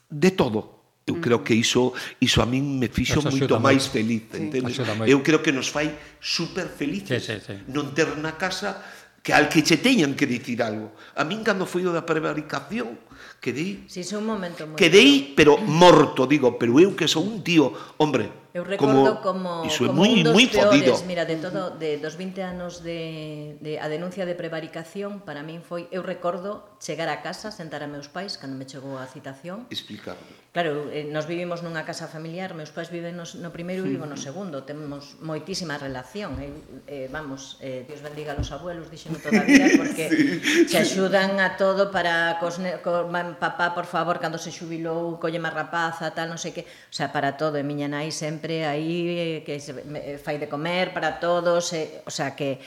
[0.06, 0.76] de todo.
[1.06, 4.42] Eu creo que iso, iso a min me fixo moito máis feliz, sí.
[4.42, 4.74] entendes?
[5.06, 7.54] Eu creo que nos fai super felices sí, sí, sí.
[7.70, 8.82] non ter na casa
[9.22, 10.94] que al que che teñan que dicir algo.
[11.18, 12.98] A min cando foi o da prevaricación,
[13.42, 13.86] quedei...
[13.90, 14.78] Sí, un momento moi...
[14.78, 19.68] Quedei, pero morto, digo, pero eu que sou un tío, hombre, Eu recordo como, como,
[19.68, 21.04] iso é como un dos muy peores, fodido.
[21.04, 25.60] mira, de todo, de dos 20 anos de, de a denuncia de prevaricación, para min
[25.60, 29.68] foi, eu recordo chegar a casa, sentar a meus pais, cando me chegou a citación.
[29.68, 30.24] Explicarlo.
[30.56, 34.08] Claro, eh, nos vivimos nunha casa familiar, meus pais viven nos, no primeiro e vivo
[34.08, 36.48] no segundo, temos moitísima relación, eh,
[36.88, 40.64] eh, vamos, eh, Dios bendiga a los abuelos, dixen toda a vida, porque sí.
[40.64, 43.04] se axudan a todo para cos, co,
[43.36, 47.12] papá, por favor, cando se xubilou, colle má rapaza, tal, non sei que, o sea,
[47.12, 51.20] para todo, e miña nai sempre aí, eh, que se, eh, fai de comer para
[51.20, 52.64] todos, eh, o sea, que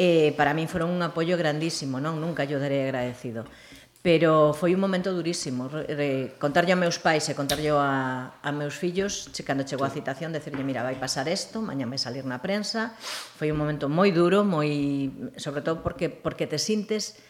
[0.00, 2.16] eh, para min foron un apoio grandísimo, non?
[2.16, 3.44] Nunca yo daré agradecido
[4.08, 5.68] pero foi un momento durísimo.
[5.68, 10.32] Re, contarlle a meus pais e contarlle a, a meus fillos, cando chegou a citación,
[10.32, 12.96] decirlle, mira, vai pasar isto, mañá vai salir na prensa.
[13.36, 17.20] Foi un momento moi duro, moi sobre todo porque porque te sintes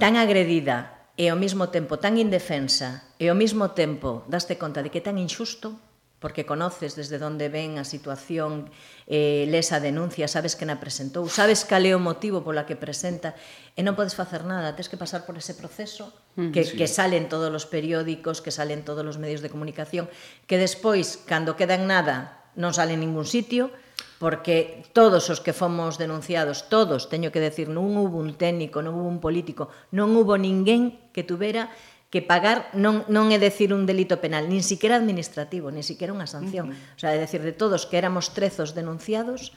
[0.00, 4.88] tan agredida e ao mesmo tempo tan indefensa e ao mesmo tempo daste conta de
[4.88, 5.76] que é tan injusto
[6.18, 8.72] porque conoces desde onde ven a situación,
[9.04, 12.74] eh, les a denuncia, sabes que na presentou, sabes cal é o motivo pola que
[12.74, 13.36] presenta,
[13.76, 16.08] e non podes facer nada, tens que pasar por ese proceso
[16.40, 16.56] mm.
[16.56, 16.74] que, sí.
[16.80, 20.08] que salen todos os periódicos, que salen todos os medios de comunicación,
[20.48, 23.68] que despois, cando queda en nada, non sale en ningún sitio,
[24.16, 28.96] porque todos os que fomos denunciados, todos, teño que decir, non hubo un técnico, non
[28.96, 31.68] hubo un político, non hubo ninguén que tuvera
[32.16, 36.24] que pagar non, non é decir un delito penal, nin siquiera administrativo, nin siquiera unha
[36.24, 36.72] sanción.
[36.72, 36.96] Uh -huh.
[36.96, 39.52] O sea, é decir, de todos que éramos trezos denunciados,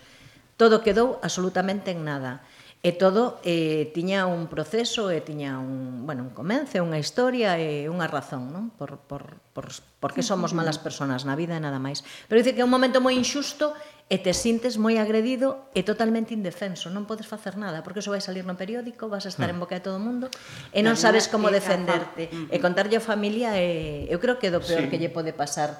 [0.60, 2.44] todo quedou absolutamente en nada.
[2.80, 7.88] E todo eh, tiña un proceso, e tiña un, bueno, un comence, unha historia e
[7.88, 8.72] unha razón, non?
[8.76, 12.04] Por, por, por, por que somos malas persoas na vida e nada máis.
[12.28, 13.72] Pero dice que é un momento moi inxusto
[14.10, 18.20] e te sintes moi agredido e totalmente indefenso, non podes facer nada, porque eso vai
[18.26, 19.54] salir no periódico, vas a estar hmm.
[19.54, 20.34] en boca de todo o mundo
[20.74, 22.26] e non sabes como defenderte.
[22.50, 24.90] E contarlle a familia é, eu creo que é do peor sí.
[24.90, 25.78] que lle pode pasar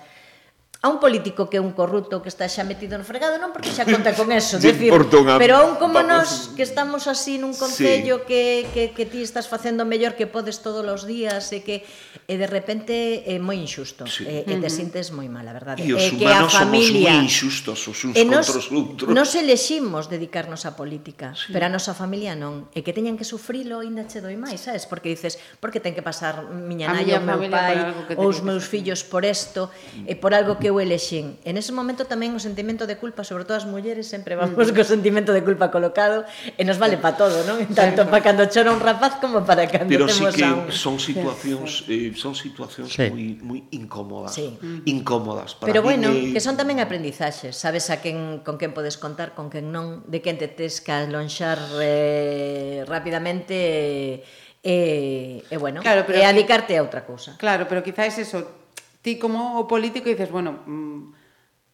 [0.82, 3.68] a un político que é un corrupto que está xa metido no fregado non porque
[3.68, 5.36] xa conta con eso decir, unha...
[5.36, 8.28] pero a un como nós que estamos así nun concello sí.
[8.32, 11.84] que, que, que ti estás facendo mellor que podes todos os días e que
[12.32, 14.24] e de repente é moi injusto sí.
[14.24, 17.12] e, e te sintes moi mal, a verdade e os e que a familia, somos
[17.12, 21.52] moi injustos os uns e nos, contra os outros nos eleximos dedicarnos á política sí.
[21.52, 24.88] pero a nosa familia non e que teñan que sufrilo ainda che doi máis, sabes?
[24.88, 27.84] porque dices porque ten que pasar miña nai ou meu pai
[28.16, 29.68] ou os meus fillos por isto
[30.08, 31.42] e por algo que que o elexín.
[31.44, 34.78] En ese momento tamén o sentimento de culpa, sobre todo as mulleres, sempre vamos mm.
[34.78, 37.58] co sentimento de culpa colocado e nos vale para todo, non?
[37.74, 40.70] Tanto para cando chora un rapaz como para cando Pero temos sí que a un...
[40.70, 43.10] son situacións eh, son situacións sí.
[43.10, 44.54] moi moi incómodas, sí.
[44.62, 44.86] Mm.
[44.86, 46.38] incómodas para Pero bueno, que...
[46.38, 50.22] que son tamén aprendizaxes, sabes a quen con quen podes contar, con quen non, de
[50.22, 54.22] quen te tes que alonxar eh, rapidamente
[54.62, 57.40] eh, e eh, eh, bueno, claro, pero e adicarte a outra cousa.
[57.42, 58.69] Claro, pero quizás eso
[59.02, 61.20] ti como o político dices, bueno, mm,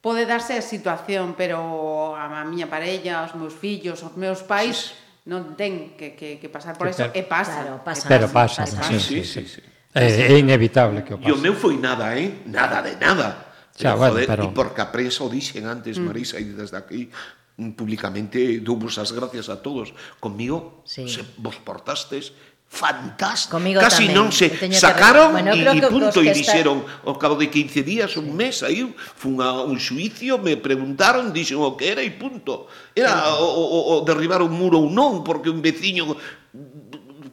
[0.06, 5.06] pode darse a situación, pero a miña parella, os meus fillos, os meus pais sí.
[5.26, 7.66] non ten que, que, que pasar por eso, e pasa.
[7.66, 8.06] Claro, pasa.
[8.06, 8.86] Pero pasa, pasa.
[8.86, 9.62] Sí, Sí, sí, sí, sí.
[9.96, 11.30] É, eh, é inevitable que o pase.
[11.30, 12.46] E o meu foi nada, eh?
[12.46, 13.50] Nada de nada.
[13.74, 14.44] Xa, pero, bueno, joder, pero...
[14.46, 16.06] E porque a prensa o dixen antes, mm.
[16.06, 16.46] Marisa, mm.
[16.46, 17.02] e desde aquí
[17.58, 19.98] mm, públicamente douvos as gracias a todos.
[20.22, 21.10] Conmigo sí.
[21.10, 22.38] se vos portastes
[22.70, 23.56] fantástico.
[23.58, 24.18] Comigo Casi tamén.
[24.18, 27.08] non se sacaron bueno, e, e punto e dixeron está...
[27.08, 28.84] ao cabo de 15 días, un mes, aí
[29.16, 32.68] fun a un xuicio, me preguntaron, dixen o que era e punto.
[32.92, 36.18] Era o, o, o derribar un muro ou non, porque un veciño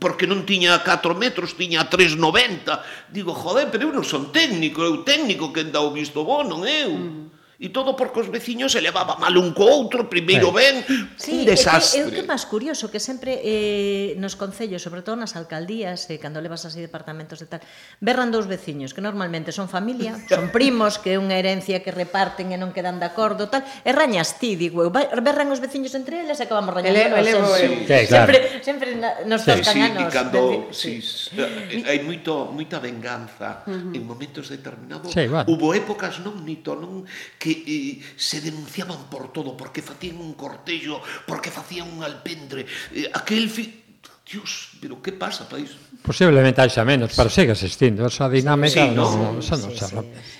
[0.03, 3.14] porque non tiña 4 metros, tiña 3,90.
[3.14, 6.66] Digo, joder, pero eu non son técnico, eu técnico que anda o visto bo, non
[6.66, 6.90] eu.
[6.90, 7.42] Uh -huh.
[7.62, 10.83] E todo porque os veciños se levaba mal un co outro, primeiro ben,
[11.14, 12.03] sí, un desastre.
[12.03, 15.38] É, que, é o que máis curioso, que sempre eh, nos concellos, sobre todo nas
[15.38, 17.62] alcaldías, eh, cando levas así departamentos de tal,
[18.03, 22.51] berran dous veciños, que normalmente son familia, son primos, que é unha herencia que reparten
[22.51, 26.42] e non quedan de acordo, tal, e rañas ti, digo, berran os veciños entre eles
[26.42, 27.14] e acabamos rañando.
[27.14, 28.27] Ele, ele, sí, sí, claro.
[28.27, 28.88] Sempre, sempre
[29.31, 30.11] nos sí, tocan sí, a nos.
[30.11, 31.79] Cando, decir, sí, sí.
[31.87, 33.94] hai moito, moita venganza uh -huh.
[33.94, 35.14] en momentos determinados.
[35.14, 35.46] Sí, bueno.
[35.46, 37.07] Hubo épocas non nito, non
[37.38, 42.67] que eh, eh, se denunciaban por todo, porque facían un cortello, porque facían un alpendre,
[42.95, 43.51] eh, aquel...
[43.51, 43.83] Fi...
[44.25, 45.77] Dios, pero que pasa, país?
[46.01, 47.43] Posiblemente haixa menos, pero sí.
[47.43, 49.97] segue existindo esa dinámica, sí, no, no, sí, no, sí, xa, sí.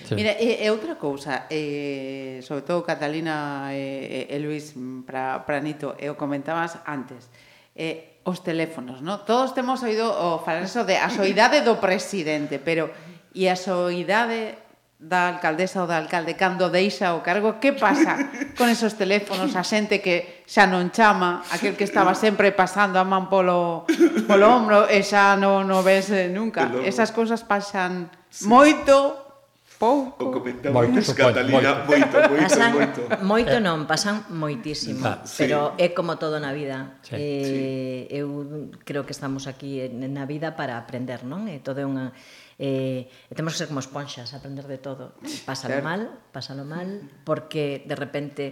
[0.07, 0.15] sí.
[0.15, 4.73] Mira, e, e outra cousa, eh, sobre todo Catalina e, e Luis
[5.03, 7.27] para para Nito, e o comentabas antes.
[7.75, 9.19] Eh, os teléfonos, ¿no?
[9.27, 12.87] Todos temos oído o falar eso de a soidade do presidente, pero
[13.35, 14.62] e a soidade
[15.03, 18.15] da alcaldesa ou da alcalde cando deixa o cargo, que pasa
[18.57, 23.03] con esos teléfonos, a xente que xa non chama, aquel que estaba sempre pasando a
[23.03, 23.83] man polo,
[24.23, 26.71] polo ombro e xa non no ves eh, nunca.
[26.87, 28.47] Esas cousas pasan sí.
[28.47, 29.19] moito
[29.75, 30.23] pouco.
[30.23, 32.43] O comentamos moito, Catalina, moito, moito, moito.
[32.47, 33.01] Pasan, moito.
[33.27, 33.65] moito eh.
[33.67, 35.43] non, pasan moitísimo, ah, sí.
[35.43, 37.03] pero é como todo na vida.
[37.03, 37.19] Sí.
[37.19, 37.59] Eh, sí.
[38.07, 41.51] Eu creo que estamos aquí na vida para aprender, non?
[41.51, 42.15] E todo é unha
[42.59, 45.17] eh, e temos que ser como esponxas, aprender de todo.
[45.45, 45.87] Pásalo claro.
[45.87, 46.01] mal,
[46.33, 48.43] pásalo mal, porque de repente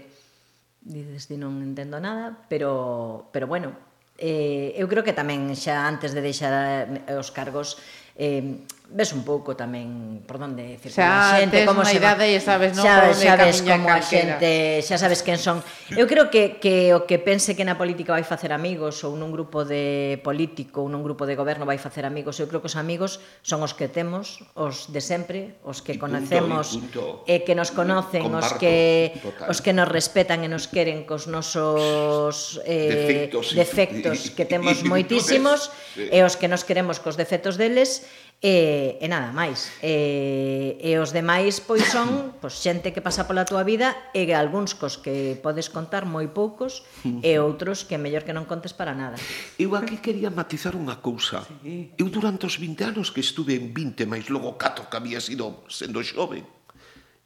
[0.81, 3.77] dices, ti non entendo nada, pero, pero bueno,
[4.17, 6.53] eh, eu creo que tamén xa antes de deixar
[6.89, 7.77] eh, os cargos
[8.17, 12.43] eh, ves un pouco tamén por onde circula xa, a xente, como se idade e
[12.43, 15.63] sabes, non, xa, xa ves como a xente, xa sabes quen son.
[15.95, 19.31] Eu creo que, que o que pense que na política vai facer amigos ou nun
[19.31, 22.75] grupo de político ou nun grupo de goberno vai facer amigos, eu creo que os
[22.75, 27.23] amigos son os que temos, os de sempre, os que conocemos punto.
[27.25, 28.75] e que nos conocen, Comparto, os que
[29.23, 29.47] total.
[29.47, 35.71] os que nos respetan e nos queren cos nosos eh defectos, defectos que temos moitísimos
[35.95, 38.03] e os que nos queremos cos defectos deles
[38.41, 39.69] E, e nada máis.
[39.85, 44.73] E, e os demais pois son pois, xente que pasa pola túa vida e algúns
[44.73, 48.97] cos que podes contar moi poucos e outros que é mellor que non contes para
[48.97, 49.21] nada.
[49.61, 51.45] Eu aquí quería matizar unha cousa.
[51.61, 51.93] Sí.
[52.01, 55.61] Eu durante os 20 anos que estuve en 20 máis logo 4 que había sido
[55.69, 56.41] sendo xoven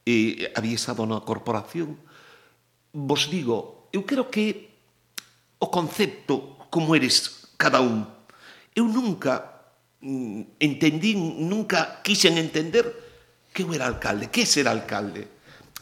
[0.04, 1.96] e había estado na corporación
[2.96, 4.72] vos digo, eu creo que
[5.60, 8.08] o concepto como eres cada un.
[8.72, 9.55] Eu nunca
[10.06, 12.86] Mm, entendín, nunca quixen entender
[13.50, 15.34] que eu era alcalde, que ser alcalde.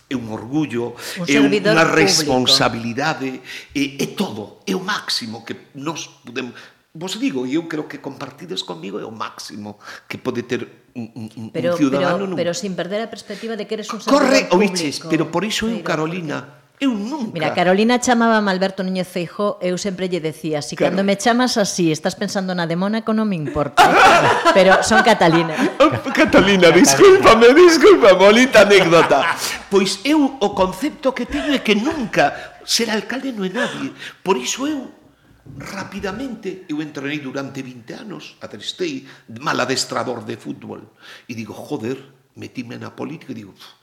[0.08, 3.44] É un orgullo, un é unha responsabilidade,
[3.76, 6.56] é, é todo, é o máximo que nos podemos...
[6.96, 9.76] Vos digo, e eu creo que compartides comigo é o máximo
[10.08, 12.24] que pode ter un, un, pero, un ciudadano...
[12.24, 12.40] Pero, nun...
[12.40, 14.56] pero sin perder a perspectiva de que eres un servidor Corre, público.
[14.56, 17.32] Corre, oiches, pero por iso eu, Carolina, porque Eu nunca.
[17.34, 20.92] Mira, Carolina chamaba a Alberto Núñez Feijó, eu sempre lle decía, si claro.
[20.92, 23.78] cando me chamas así, estás pensando na de Mónaco, non me importa.
[24.58, 25.54] Pero son Catalina.
[25.78, 29.38] Oh, Catalina, discúlpame, disculpa, bonita anécdota.
[29.70, 33.94] Pois eu o concepto que teño é que nunca ser alcalde non é nadie.
[34.26, 34.90] Por iso eu
[35.60, 39.06] rapidamente eu entrenei durante 20 anos, atrestei
[39.40, 40.98] mal adestrador de fútbol
[41.30, 42.00] e digo, joder,
[42.36, 43.83] metíme na política e digo, pff,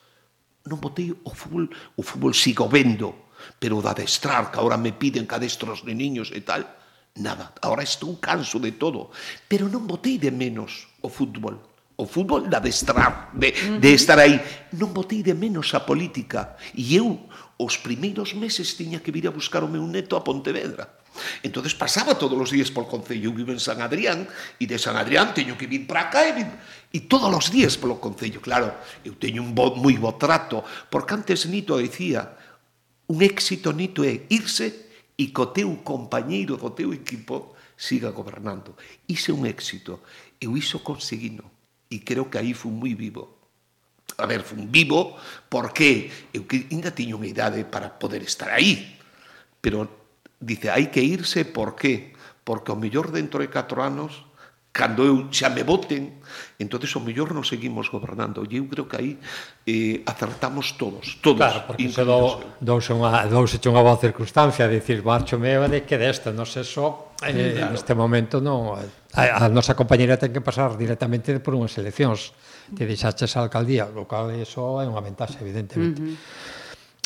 [0.70, 1.66] non botei o fútbol,
[1.98, 6.30] o fútbol sigo vendo, pero de adestrar, que ahora me piden que adestro os niños
[6.30, 6.62] e tal,
[7.18, 9.10] nada, ahora estou canso de todo,
[9.50, 11.58] pero non botei de menos o fútbol,
[11.98, 13.52] o fútbol da destrar, de,
[13.82, 14.40] de estar aí.
[14.78, 16.56] Non botei de menos a política.
[16.72, 17.28] E eu,
[17.60, 20.99] os primeiros meses, tiña que vir a buscar o meu neto a Pontevedra.
[21.42, 24.28] Entonces pasaba todos os días polo Concello, eu vivo en San Adrián,
[24.58, 26.48] e de San Adrián teño que vir para cá e, vir...
[26.92, 28.40] e todos os días polo Concello.
[28.40, 28.72] Claro,
[29.04, 32.36] eu teño un bo, moi bo trato, porque antes Nito dicía,
[33.08, 38.76] un éxito Nito é irse e co teu compañeiro do teu equipo siga gobernando.
[39.08, 40.04] Iso é un éxito.
[40.40, 41.44] Eu iso conseguino.
[41.90, 43.40] E creo que aí fui moi vivo
[44.20, 45.16] a ver, fun vivo,
[45.48, 48.96] porque eu que ainda tiño unha idade para poder estar aí,
[49.60, 49.99] pero
[50.40, 52.16] dice, hai que irse por qué?
[52.42, 54.26] Porque o mellor dentro de 4 anos
[54.72, 56.22] cando eu xa me voten,
[56.58, 58.46] entonces o mellor non seguimos gobernando.
[58.46, 59.12] E eu creo que aí
[59.66, 61.42] eh, acertamos todos, todos.
[61.42, 65.98] Claro, porque se dou, douse unha, dous unha boa circunstancia, dicir, marcho meu, de que
[65.98, 67.74] desta, non sei só, eh, claro.
[67.74, 68.78] neste momento non...
[69.18, 72.30] A, a nosa compañera ten que pasar directamente por unhas eleccións.
[72.70, 75.98] Te deixaches a alcaldía, o cal iso é unha ventaxa, evidentemente.
[75.98, 76.59] Uh -huh.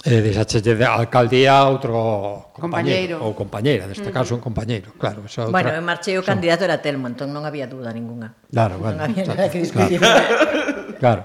[0.05, 3.17] Eh, deixaxelle de alcaldía outro compañeiro, compañeiro.
[3.25, 4.13] ou compañeira, neste mm.
[4.13, 5.57] caso un compañeiro, claro, esa outra.
[5.57, 6.37] Bueno, eu marchei o son...
[6.37, 8.37] candidato era Telmo, entón non había dúda ninguna.
[8.53, 9.97] Claro, non bueno, había nada que discutir.
[10.95, 11.25] Claro.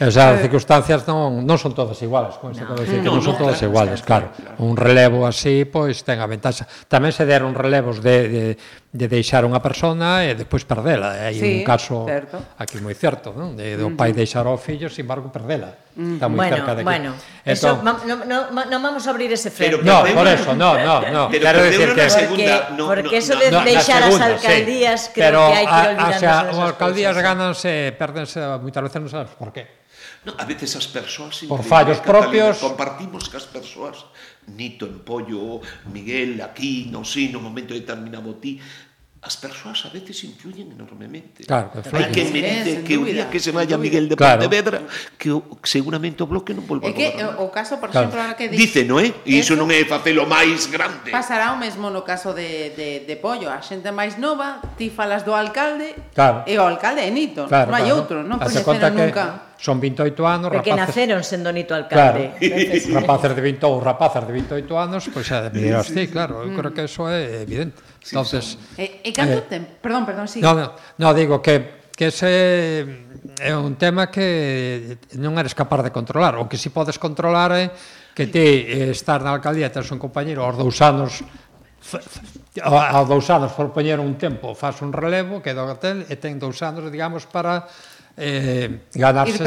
[0.00, 3.20] O sea, as circunstancias non, non son todas iguales, con isto no, decir que non,
[3.20, 4.32] non son todas claro, iguales, claro.
[4.32, 4.56] claro.
[4.56, 6.64] Un relevo así, pois, ten a ventaxa.
[6.88, 8.44] Tamén se deron relevos de, de,
[8.96, 11.20] de deixar unha persona e despois perdela.
[11.20, 11.28] Eh.
[11.28, 12.40] Hai sí, un caso certo.
[12.56, 13.52] aquí moi certo, non?
[13.52, 15.76] De, do pai deixar ao fillo, sin embargo, perdela.
[15.90, 16.86] Está moi bueno, cerca de aquí.
[16.86, 17.10] Bueno,
[17.42, 19.82] entón, eso, non no, no, non vamos a abrir ese frente.
[19.82, 21.22] Pero, no, por eso, no, no, no.
[21.26, 22.04] Pero quero decir que...
[22.06, 25.10] Segunda, porque, no, porque no, eso de no, deixar segunda, as alcaldías, sí.
[25.18, 27.26] creo pero, que hai que ah, olvidarnos ah, o sea, as alcaldías cosas.
[27.26, 29.64] gánanse, pérdense, moitas veces non sabes por qué.
[30.22, 31.42] No, a veces as persoas...
[31.48, 32.62] Por fallos propios...
[32.62, 34.06] Compartimos que as persoas
[34.46, 35.60] Nito en Pollo,
[35.92, 38.58] Miguel aquí, non sei, no momento determinado ti,
[39.22, 41.44] as persoas a veces influyen enormemente.
[41.44, 42.08] Claro, influyen.
[42.08, 44.40] Hai que me dice que o día que se vaya Miguel de claro.
[44.40, 44.80] Pontevedra,
[45.20, 48.08] que o, seguramente o bloque non volva a que o caso, por claro.
[48.08, 49.12] exemplo, ahora que dice, dice non é?
[49.12, 51.12] Eh, e iso non é facelo máis grande.
[51.12, 53.52] Pasará o mesmo no caso de, de, de Pollo.
[53.52, 56.48] A xente máis nova, ti falas do alcalde, claro.
[56.48, 57.44] e o alcalde é Nito.
[57.44, 58.00] Claro, non hai claro.
[58.00, 59.24] outro, non coñeceron nunca.
[59.44, 60.64] Que son 28 anos, rapaces...
[60.64, 62.32] que naceron sendo Nito Alcalde.
[62.40, 66.40] Claro, rapaces de 20 ou rapazas de 28 anos, pois pues, eh, dirás, sí, claro,
[66.40, 67.76] eu creo que eso é evidente.
[68.00, 68.80] Sí, Entonces, sí.
[68.80, 69.68] E, e canto eh, tempo?
[69.84, 70.40] Perdón, perdón, sí.
[70.40, 73.04] No, no, no digo que que ese
[73.36, 77.68] é un tema que non eres capaz de controlar, o que si podes controlar é
[78.16, 81.20] que ti eh, estar na alcaldía tes un compañero aos dous anos
[82.64, 86.40] aos dous anos por poñer un tempo faz un relevo, queda do hotel e ten
[86.40, 87.68] dous anos, digamos, para
[88.20, 89.40] eh, ganarse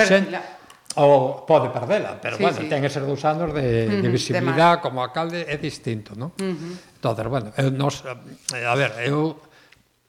[0.96, 2.70] ou pode perdela, pero sí, bueno, sí.
[2.70, 6.34] ten eses dous anos de, uh -huh, de visibilidade como alcalde é distinto, non?
[6.38, 6.74] Uh -huh.
[7.02, 8.06] Entonces, bueno, eu nos,
[8.54, 9.34] eh, a ver, eu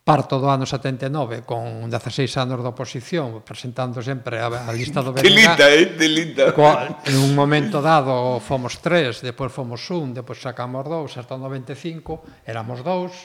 [0.04, 5.12] parto do ano 79 con 16 anos de oposición presentando sempre a, a lista do
[5.16, 5.96] BNG que linda, eh?
[5.96, 11.16] que linda coa, en un momento dado fomos tres depois fomos un, depois sacamos dous
[11.16, 13.16] hasta o 95 éramos dous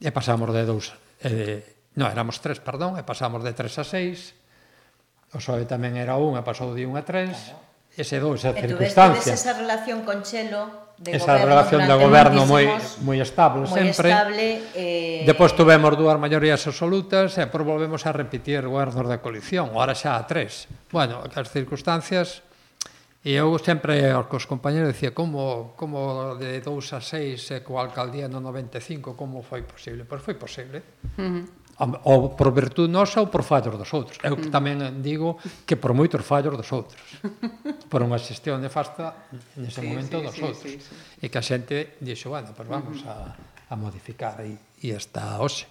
[0.00, 4.34] e pasamos de dous eh, No, éramos tres, perdón, e pasamos de tres a seis.
[5.34, 7.34] O PSOE tamén era un e pasou de un a tres.
[7.34, 7.62] Claro.
[7.94, 9.30] Ese dous, esa e circunstancia.
[9.30, 12.66] E esa relación con Chelo de esa goberno, relación de goberno moi
[13.06, 14.10] moi estable moi sempre.
[14.10, 15.22] Estable, eh...
[15.26, 20.18] Depois tuvemos dúas maiorías absolutas e por volvemos a repetir gobernos da coalición, ahora xa
[20.18, 20.66] a tres.
[20.90, 22.42] Bueno, as circunstancias
[23.24, 27.80] E eu sempre aos cos compañeros dicía como, como de 2 a 6 e coa
[27.80, 30.04] alcaldía no 95 como foi posible?
[30.04, 30.84] Pois foi posible.
[31.16, 31.44] Uh -huh
[31.78, 34.18] ou por virtud nosa ou por fallos dos outros.
[34.22, 37.02] Eu que tamén digo que por moitos fallos dos outros.
[37.90, 40.70] Por unha xestión nefasta nese sí, momento sí, dos sí, outros.
[40.70, 40.94] Sí, sí.
[41.18, 43.34] E que a xente dixo, bueno, pues vamos a,
[43.70, 45.66] a modificar e, e está hoxe.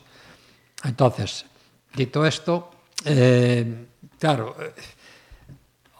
[0.83, 1.47] Entonces,
[1.95, 2.71] dito isto,
[3.07, 3.87] eh,
[4.19, 4.75] claro, eh,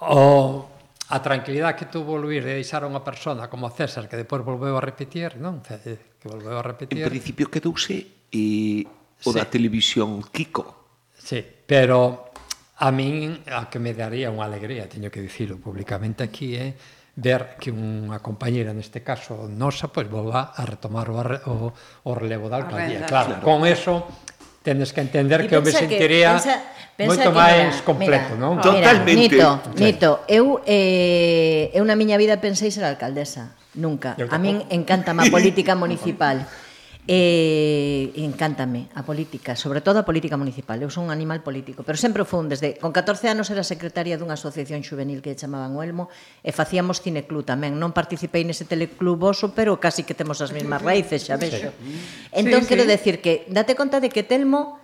[0.04, 0.68] o,
[1.14, 4.76] a tranquilidade que tuvo Luís de deixar a unha persona como César, que depois volveu
[4.76, 5.64] a repetir, non?
[5.64, 7.04] Que volveu a repetir.
[7.04, 8.84] En principio quedouse e
[9.24, 9.40] o sí.
[9.40, 11.12] da televisión Kiko.
[11.18, 12.32] Sí, pero
[12.84, 16.76] a min a que me daría unha alegría, teño que dicilo públicamente aquí, é
[17.14, 21.56] ver que unha compañera neste caso nosa pois volva a retomar o, o,
[22.10, 23.06] o relevo da alcaldía.
[23.06, 24.04] Claro, claro, con eso
[24.66, 26.56] tendes que entender que eu me sentiría que, pensa,
[26.98, 28.58] pensa moito máis completo, non?
[28.58, 29.14] Totalmente.
[29.14, 29.48] Nito,
[29.78, 34.18] Nito, eu eh, eu na miña vida pensei ser alcaldesa, nunca.
[34.18, 36.42] A min encanta a política municipal.
[37.04, 40.80] E encántame a política, sobre todo a política municipal.
[40.80, 44.16] Eu son un animal político, pero sempre o fun desde con 14 anos era secretaria
[44.16, 46.08] dunha asociación juvenil que chamaban o Elmo
[46.40, 47.76] e facíamos cineclub tamén.
[47.76, 51.76] Non participei nese teleclub oso, pero casi que temos as mesmas raíces, xa vexo.
[52.32, 52.96] Entón sí, quero sí.
[52.96, 54.80] decir que date conta de que Telmo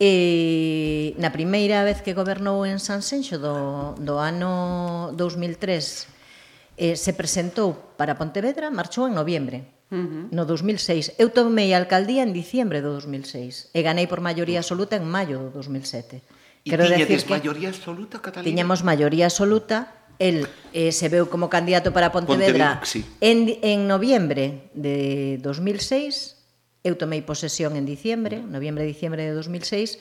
[0.00, 7.76] eh, na primeira vez que gobernou en Sanxenxo do, do ano 2003 eh, se presentou
[8.00, 10.24] para Pontevedra, marchou en noviembre Uh -huh.
[10.30, 11.16] No 2006.
[11.16, 15.40] Eu tomei a alcaldía en diciembre do 2006 e ganei por maioría absoluta en maio
[15.40, 16.20] do 2007.
[16.60, 18.44] Quero tiñedes que maioría absoluta, Catalina?
[18.44, 19.94] Tiñamos maioría absoluta.
[20.18, 23.06] El eh, se veu como candidato para Pontevedra, Pontevedra sí.
[23.22, 26.36] en, en noviembre de 2006.
[26.84, 29.98] Eu tomei posesión en diciembre, noviembre-diciembre de 2006,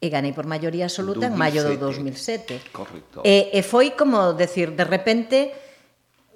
[0.00, 1.32] e ganei por maioría absoluta 2007.
[1.32, 2.72] en maio do 2007.
[2.72, 3.16] Correcto.
[3.22, 5.52] E, e foi como decir, de repente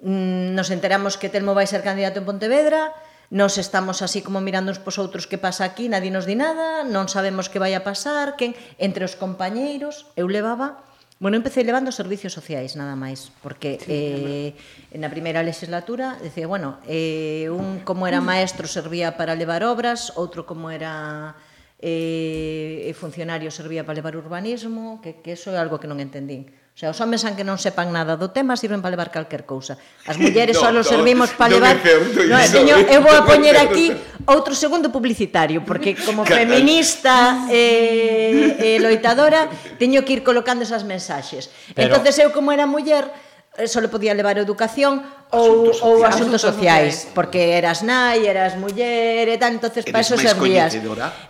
[0.01, 2.91] Mm, nos enteramos que Telmo vai ser candidato en Pontevedra,
[3.29, 6.83] nos estamos así como mirando uns pos outros que pasa aquí, nadie nos di nada,
[6.83, 10.83] non sabemos que vai a pasar, quen entre os compañeiros, eu levaba
[11.15, 14.51] Bueno, empecé levando servicios sociais, nada máis, porque sí, eh,
[14.91, 14.99] claro.
[14.99, 20.43] na primeira legislatura decía, bueno, eh, un como era maestro servía para levar obras, outro
[20.43, 21.39] como era
[21.79, 26.77] eh, funcionario servía para levar urbanismo, que, que eso é algo que non entendín O
[26.77, 29.79] sea, os homes, aunque non sepan nada do tema, sirven para levar calquer cousa.
[30.03, 31.79] As mulleres no, só no, servimos para levar...
[31.79, 33.95] Certo, no, teño, eu vou a poñer aquí
[34.27, 39.47] outro segundo publicitario, porque como feminista eh, e eh, eh, loitadora,
[39.79, 41.47] teño que ir colocando esas mensaxes.
[41.71, 41.95] Pero...
[41.95, 43.07] Entonces, eu como era muller,
[43.55, 44.99] eh, só le podía levar educación,
[45.35, 50.15] ou, asuntos ou asuntos sociais, porque eras nai, eras muller, e tal, entonces para eso
[50.15, 50.71] servías.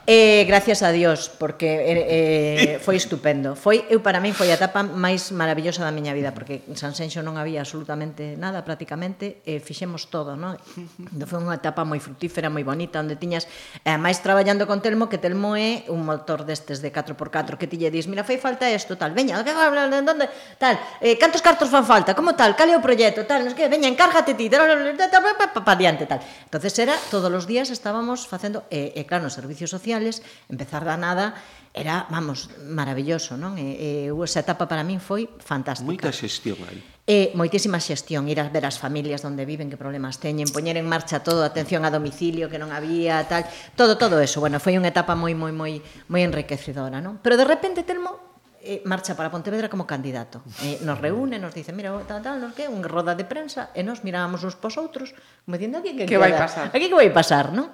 [0.06, 3.58] Eh, gracias a Dios, porque eh, eh, foi estupendo.
[3.58, 6.94] Foi eu para min foi a etapa máis maravillosa da miña vida, porque en San
[6.94, 10.56] Senxo non había absolutamente nada prácticamente, e eh, fixemos todo, non?
[11.02, 13.50] Entón, foi unha etapa moi frutífera, moi bonita, onde tiñas
[13.82, 17.82] eh, máis traballando con Telmo, que Telmo é un motor destes de 4x4 que ti
[17.82, 20.30] lle dis, mira, fai falta isto, tal, veña, onde,
[20.62, 23.66] tal, eh, cantos cartos fan falta, como tal, cal é o proxecto, tal, non sei
[23.66, 26.20] que, veña, encárgate ti, para diante tal.
[26.44, 30.20] Entonces era todos os días estábamos facendo e, e claro, nos servicios sociales,
[30.52, 31.40] empezar da nada
[31.76, 33.60] era, vamos, maravilloso, non?
[33.60, 35.84] E, e esa etapa para min foi fantástica.
[35.84, 36.80] Moita xestión aí.
[37.06, 40.88] E moitísima xestión, ir a ver as familias onde viven, que problemas teñen, poñer en
[40.88, 43.44] marcha todo, atención a domicilio que non había, tal,
[43.76, 44.40] todo todo eso.
[44.40, 47.20] Bueno, foi unha etapa moi moi moi moi enriquecedora, non?
[47.20, 48.35] Pero de repente Telmo
[48.66, 50.42] eh, marcha para Pontevedra como candidato.
[50.66, 53.86] Eh, nos reúne, nos dice, mira, tal, tal, nos que, unha roda de prensa, e
[53.86, 55.14] nos mirábamos uns pos outros,
[55.46, 56.74] como dicindo, aquí que, que vai pasar?
[56.74, 57.70] Aquí que vai pasar, non?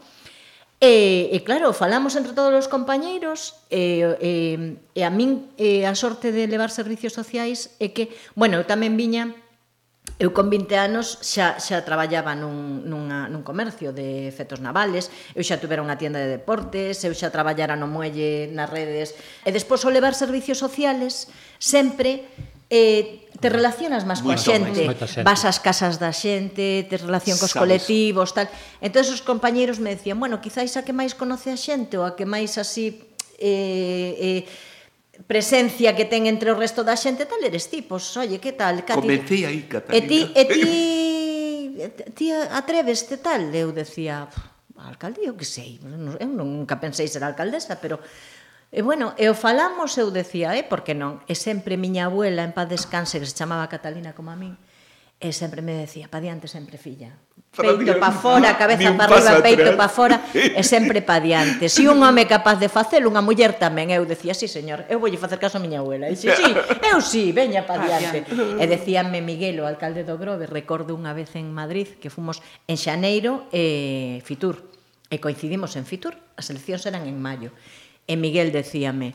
[0.82, 4.34] E, e claro, falamos entre todos os compañeiros e, e,
[4.98, 8.98] e a min e a sorte de levar servicios sociais é que, bueno, eu tamén
[8.98, 9.30] viña
[10.22, 15.42] Eu con 20 anos xa xa traballaba nun, nunha, nun comercio de efectos navales, eu
[15.42, 19.82] xa tuvera unha tienda de deportes, eu xa traballara no muelle, nas redes, e despois
[19.82, 21.26] o levar servicios sociales
[21.58, 22.30] sempre
[22.70, 27.58] eh, te relacionas máis coa xente, xente, vas ás casas da xente, te relación cos
[27.58, 27.66] Sabes.
[27.66, 28.46] colectivos, tal.
[28.78, 32.14] Entón os compañeiros me decían, bueno, quizáis a que máis conoce a xente ou a
[32.14, 33.10] que máis así
[33.42, 34.70] eh, eh,
[35.28, 38.82] presencia que ten entre o resto da xente, tal eres ti, pois, oye, que tal,
[38.86, 39.06] Cati?
[39.06, 39.98] Comecei aí, Catalina.
[39.98, 40.64] E ti, e ti,
[42.18, 43.54] ti atreveste tal?
[43.54, 44.28] Eu decía,
[44.78, 45.80] alcalde, eu que sei,
[46.20, 48.00] eu nunca pensei ser alcaldesa, pero
[48.72, 51.20] E bueno, e o falamos, eu decía, eh, porque non?
[51.28, 54.56] E sempre miña abuela en paz descanse, que se chamaba Catalina como a min,
[55.22, 57.14] E sempre me decía, pa diante sempre filla.
[57.54, 59.78] Para peito pa fora, cabeza para arriba, peito atrás.
[59.78, 61.70] pa fora, e sempre pa diante.
[61.70, 63.94] Si un home é capaz de facelo, unha muller tamén.
[63.94, 66.10] Eu decía, sí, señor, eu voulle facer caso a miña abuela.
[66.10, 66.50] E si, sí,
[66.90, 68.26] eu sí, veña pa diante.
[68.34, 72.82] e decíanme Miguel, o alcalde do Grove, recordo unha vez en Madrid, que fomos en
[72.82, 74.66] Xaneiro e Fitur.
[75.14, 77.54] E coincidimos en Fitur, as eleccións eran en maio.
[78.10, 79.14] E Miguel decíame,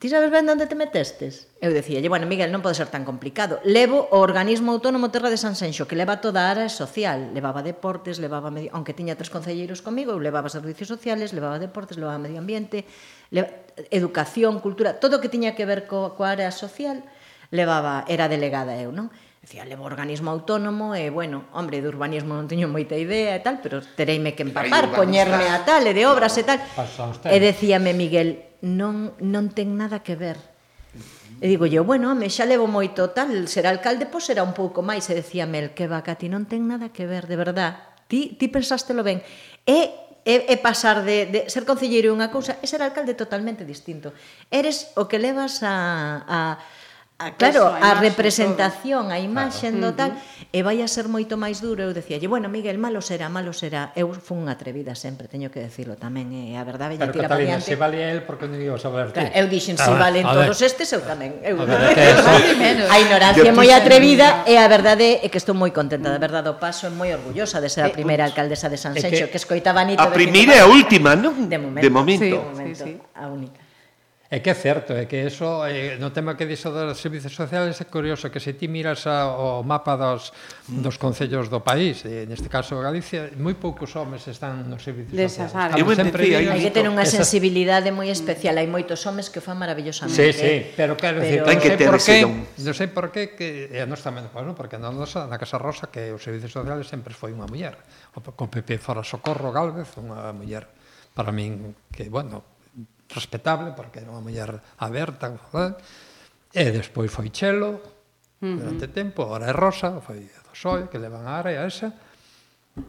[0.00, 1.52] ti sabes ben onde te metestes?
[1.60, 3.60] Eu dicíalle, bueno, Miguel, non pode ser tan complicado.
[3.68, 7.36] Levo o organismo autónomo Terra de Sanxenxo, que leva toda a área social.
[7.36, 8.72] Levaba deportes, levaba medio...
[8.72, 12.88] Aunque tiña tres concelleiros comigo, eu levaba servicios sociales, levaba deportes, levaba medio ambiente,
[13.28, 13.52] leva...
[13.92, 17.04] educación, cultura, todo o que tiña que ver co, coa área social,
[17.52, 19.12] levaba, era delegada eu, non?
[19.40, 23.60] Decía, levo organismo autónomo e, bueno, hombre, de urbanismo non teño moita idea e tal,
[23.64, 26.60] pero tereime que empapar, poñerme a tal e de obras e tal.
[27.24, 30.38] E decíame Miguel, non, non ten nada que ver.
[31.40, 34.84] E digo yo, bueno, home, xa levo moito tal, ser alcalde, pois será un pouco
[34.84, 35.08] máis.
[35.08, 38.00] E decíame el que va, Cati, non ten nada que ver, de verdad.
[38.10, 39.22] Ti, ti pensástelo ben.
[39.64, 44.12] E é, é pasar de, de ser concelleiro unha cousa e ser alcalde totalmente distinto.
[44.52, 46.38] Eres o que levas a, a
[47.20, 49.12] a claro, a, a representación, todo.
[49.12, 49.84] a imaxe claro.
[49.84, 50.56] do tal, uh -huh.
[50.56, 51.84] e vai a ser moito máis duro.
[51.84, 53.92] Eu decía, bueno, Miguel, malo será, malo será.
[53.92, 57.68] Eu fun atrevida sempre, teño que decirlo tamén, e a verdade lle tira para diante.
[57.68, 59.20] se vale el, porque non digo saber ti?
[59.20, 61.36] Claro, eu dixen, ah, se si valen a todos estes, eu tamén.
[61.44, 62.18] Eu, a, ver, que es,
[62.88, 66.48] a ignorancia é moi atrevida, e a verdade é que estou moi contenta, de verdade,
[66.48, 69.84] o paso, é moi orgullosa de ser a primeira alcaldesa de Sanxenxo, que, que escoitaba
[69.84, 70.00] Anito.
[70.00, 71.36] A primeira e a última, non?
[71.36, 71.84] De momento.
[71.84, 72.24] De momento.
[72.24, 73.12] Sí, de momento sí, sí.
[73.12, 73.69] A única.
[74.30, 77.74] É que é certo, é que eso, eh, no tema que dixo dos servizos sociales
[77.82, 80.30] é curioso que se ti miras a, o mapa dos,
[80.70, 85.50] dos concellos do país, e neste caso Galicia, moi poucos homes están nos servizos Desas
[85.50, 85.74] sociales.
[85.74, 89.58] Eu sempre hai que ter unha sensibilidade moi especial, hai moitos homes que o fan
[89.58, 90.14] maravillosamente.
[90.14, 90.38] Sí, eh.
[90.38, 91.26] sí, pero quero pero...
[91.26, 94.54] decir, non sei por qué, non sei por qué que e nós tamén, pois bueno,
[94.54, 97.74] porque na nosa na Casa Rosa que os servizos sociales sempre foi unha muller,
[98.14, 100.70] o, con Pepe Fora Socorro Galvez, unha muller
[101.18, 102.59] para min que, bueno,
[103.14, 105.34] respetable, porque era unha muller aberta,
[106.50, 107.80] e despois foi Chelo,
[108.40, 108.94] durante uh -huh.
[108.94, 111.92] tempo, agora é Rosa, foi do Soe, que levan a área esa,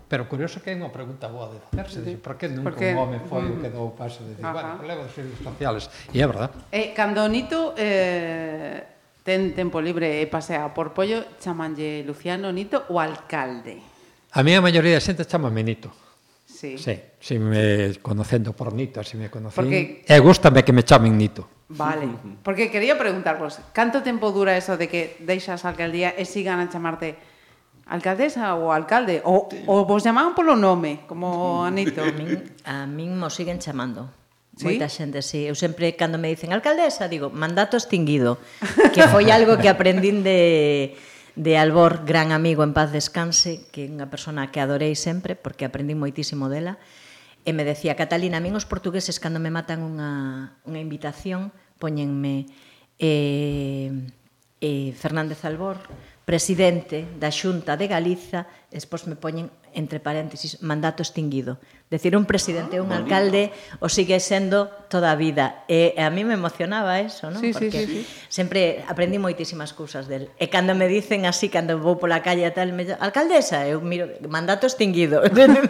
[0.08, 2.14] Pero curioso que é unha pregunta boa de facerse, sí.
[2.14, 2.94] por que nunca Porque...
[2.94, 5.90] un home foi o que dou o paso de decir, bueno, problema dos servicios sociales,
[6.14, 6.54] e é verdad.
[6.70, 8.86] Eh, cando Nito eh,
[9.26, 13.82] ten tempo libre e pasea por Pollo, chamanlle Luciano Nito o alcalde.
[14.32, 15.90] A mí a maioría da xente chama Nito
[16.62, 16.78] sí.
[16.78, 19.56] Sí, si me conocendo por Nito, si me conocín.
[19.56, 20.06] Porque...
[20.06, 21.66] E gustame que me chamen Nito.
[21.74, 22.06] Vale,
[22.44, 26.68] porque quería preguntarvos, canto tempo dura eso de que deixas a alcaldía e sigan a
[26.68, 27.16] chamarte
[27.88, 29.24] alcaldesa ou alcalde?
[29.24, 32.04] O, o vos chamaban polo nome, como Anito?
[32.04, 32.30] A min,
[32.68, 34.12] a min mo siguen chamando.
[34.52, 34.68] ¿Sí?
[34.68, 35.48] Moita xente, sí.
[35.48, 38.38] Eu sempre, cando me dicen alcaldesa, digo, mandato extinguido,
[38.92, 40.94] que foi algo que aprendín de
[41.36, 45.64] de Albor, gran amigo en paz descanse, que é unha persona que adorei sempre porque
[45.64, 46.76] aprendí moitísimo dela,
[47.42, 51.50] e me decía, Catalina, a min os portugueses cando me matan unha, unha invitación
[51.82, 52.46] poñenme
[53.02, 53.90] eh,
[54.62, 55.82] eh, Fernández Albor,
[56.28, 61.60] presidente da Xunta de Galiza, e despois me poñen entre paréntesis, mandato extinguido.
[61.92, 63.52] Decir, un presidente, un alcalde,
[63.84, 65.68] o sigue sendo toda a vida.
[65.68, 67.44] E a mí me emocionaba eso, non?
[67.44, 68.32] Sí, Porque sí, sí, sí.
[68.32, 70.32] sempre aprendí moitísimas cousas del.
[70.40, 73.84] E cando me dicen así, cando vou pola calle e tal, me dicen, alcaldesa, eu
[73.84, 75.20] miro, mandato extinguido.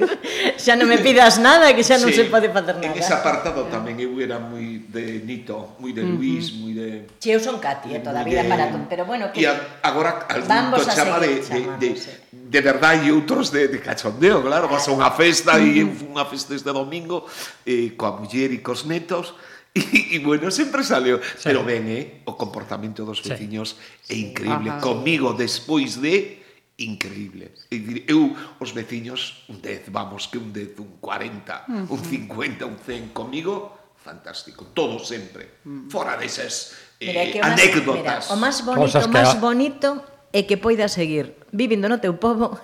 [0.62, 2.94] xa non me pidas nada, que xa non sí, se pode facer nada.
[2.94, 6.62] En ese apartado tamén eu era moi de Nito, moi de Luis, uh -huh.
[6.62, 6.88] moi de...
[7.18, 8.50] Si, eu son Cati, eh, toda a vida de...
[8.50, 8.70] para...
[8.86, 9.42] Pero bueno, que...
[9.42, 9.50] E
[9.82, 14.44] agora, algún to chama de, de, de, de, de verdade e outros de, de cachondeo,
[14.44, 17.24] claro, vas a unha festa e eu fui unha festa este domingo
[17.64, 19.32] eh, coa muller e cos netos
[19.72, 21.48] E, e bueno, sempre saleu sí.
[21.48, 24.12] Pero ben, eh, o comportamento dos veciños sí.
[24.12, 24.84] é increíble Ajá.
[24.84, 26.44] Comigo despois de
[26.76, 31.88] increíble Eu, os veciños, un 10, vamos, que un 10, un 40 uh -huh.
[31.88, 35.88] Un 50, un 100 Comigo, fantástico, todo sempre mm.
[35.88, 39.88] Fora deses eh, mira, que o anécdotas mira, O máis bonito, o máis bonito
[40.32, 42.56] e que poidas seguir vivindo no teu povo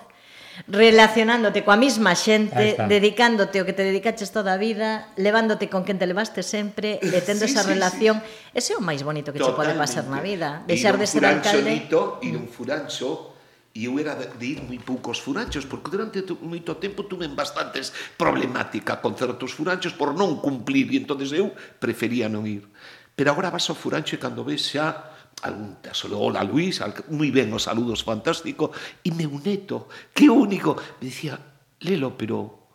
[0.66, 6.02] relacionándote coa mesma xente, dedicándote o que te dedicaches toda a vida, levándote con quen
[6.02, 8.18] te levaste sempre e tendo sí, esa sí, relación.
[8.18, 8.58] Sí.
[8.58, 9.54] Ese é o máis bonito que Totalmente.
[9.54, 10.66] che pode pasar na vida.
[10.66, 11.70] Deixar de ser alcalde...
[11.70, 12.50] Nito, ir un mm.
[12.50, 13.38] furancho,
[13.78, 18.98] E eu era de ir moi poucos furanchos, porque durante moito tempo tuve bastantes problemática
[18.98, 22.66] con certos furanchos por non cumplir, e entonces eu prefería non ir.
[23.14, 26.80] Pero agora vas ao furancho e cando ves xa algún tesoro, hola Luis,
[27.14, 28.72] moi ben os saludos, fantástico,
[29.04, 31.38] e meu neto, que único, me dicía,
[31.84, 32.68] Lelo, pero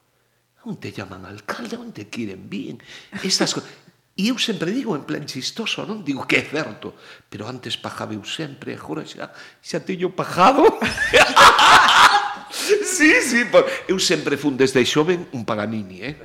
[0.63, 2.79] non te llaman alcalde, non te quieren bien.
[3.23, 3.65] Estas co-
[4.13, 6.05] E eu sempre digo en plan chistoso, non?
[6.05, 6.93] Digo que é certo,
[7.33, 10.61] pero antes pajaba eu sempre, agora xa, xa teño pajado.
[12.85, 13.65] sí, sí, por...
[13.89, 16.15] eu sempre fun desde xoven un paganini, eh?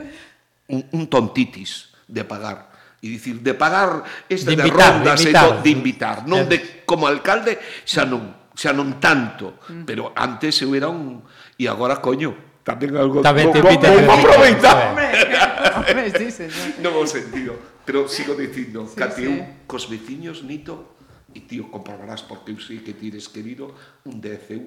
[0.68, 2.67] Un, un tontitis de pagar.
[2.98, 6.16] E dicir, de pagar esta de, invitar, de rondas de eh, invitar, e de invitar.
[6.26, 11.22] Non de, como alcalde xa non, xa non tanto, pero antes eu era un...
[11.54, 13.22] E agora, coño, tamén algo...
[13.22, 13.86] Tamén te invita.
[13.86, 14.98] Vou aproveitar.
[15.78, 16.46] Hombre, sí.
[16.82, 17.54] Non o sentido.
[17.88, 19.32] Pero sigo dicindo, sí, cate sí.
[19.64, 20.98] cos veciños, Nito,
[21.32, 23.72] e tío, comprobarás porque eu sei que tires querido,
[24.04, 24.62] un 10 eu.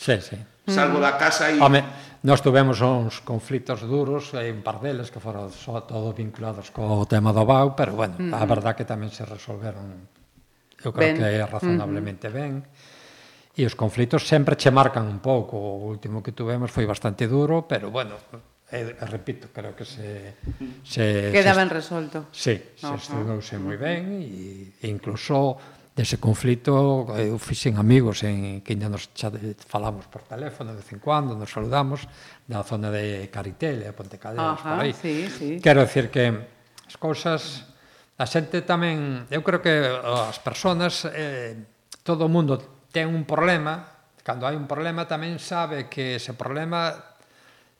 [0.00, 0.38] Sí, sí.
[0.66, 1.58] Salgo da casa e...
[1.58, 1.82] Home,
[2.22, 7.02] nós tuvemos uns conflitos duros en un par deles que foron só todo vinculados co
[7.10, 8.30] tema do BAU, pero bueno, mm.
[8.30, 10.06] a verdad que tamén se resolveron
[10.82, 11.18] eu creo ben.
[11.18, 12.62] que razonablemente ben.
[13.52, 15.58] E os conflitos sempre che marcan un pouco.
[15.58, 18.16] O último que tuvemos foi bastante duro, pero bueno,
[18.70, 20.38] eh, repito, creo que se...
[20.82, 22.32] se Queda ben resolto.
[22.32, 25.58] Sí, se estudouse moi ben e incluso
[25.92, 29.12] dese conflito eu fixen amigos en que ainda nos
[29.68, 32.08] falamos por teléfono de vez en cuando, nos saludamos
[32.48, 34.96] da zona de Caritel, de Ajá, por aí.
[34.96, 35.60] Sí, sí.
[35.60, 36.32] Quero decir que
[36.88, 37.68] as cousas
[38.16, 41.60] a xente tamén, eu creo que as persoas eh,
[42.00, 42.56] todo o mundo
[42.88, 43.84] ten un problema,
[44.24, 46.92] cando hai un problema tamén sabe que ese problema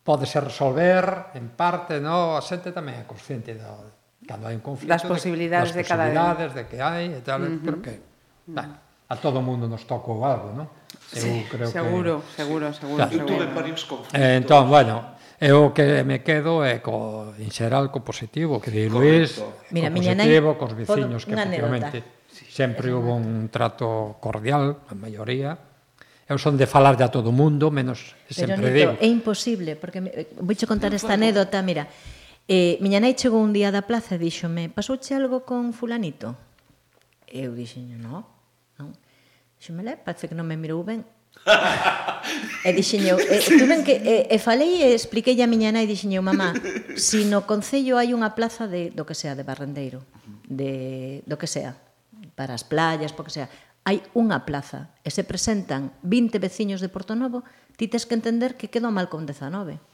[0.05, 4.65] pode ser resolver en parte, no, a xente tamén é consciente do, cando hai un
[4.65, 7.49] conflito das posibilidades de, das posibilidades de cada posibilidades de que hai e tal, uh
[7.49, 7.63] -huh.
[7.63, 7.95] creo que
[8.47, 8.55] mm.
[8.55, 8.75] bueno,
[9.09, 10.69] a todo mundo nos tocou algo, non?
[11.13, 13.13] Eu sí, creo seguro, que seguro, seguro, claro.
[13.13, 13.29] seguro.
[13.29, 14.17] Eu tuve varios conflitos.
[14.17, 15.13] Eh, entón, bueno,
[15.43, 19.43] Eu que me quedo é co, en xeral co positivo, que di Luís,
[19.75, 21.99] Mira, co positivo, nai, cos veciños, que efectivamente
[22.31, 25.59] sí, sempre hubo un trato cordial, a maioría.
[26.31, 28.93] Eu son de falar de a todo o mundo, menos sempre Pero, Nito, digo.
[29.03, 29.99] É imposible, porque
[30.39, 31.91] vou contar esta anécdota, mira,
[32.49, 36.35] Eh, miña nai chegou un día da plaza e díxome, pasouche algo con fulanito?
[37.31, 38.27] E eu dixenlle, no,
[38.83, 38.91] non.
[39.55, 41.07] Díxome, parece que non me mirou ben.
[42.67, 46.51] e dixenlle, e, tuven que, e, e falei e expliquei a miña nai, dixenlle, mamá,
[46.99, 50.03] si no Concello hai unha plaza de, do que sea, de Barrendeiro,
[50.51, 51.79] de, do que sea,
[52.35, 53.47] para as playas, porque sea,
[53.87, 57.47] hai unha plaza e se presentan 20 veciños de Porto Novo,
[57.79, 59.92] ti tes que entender que quedo mal con 19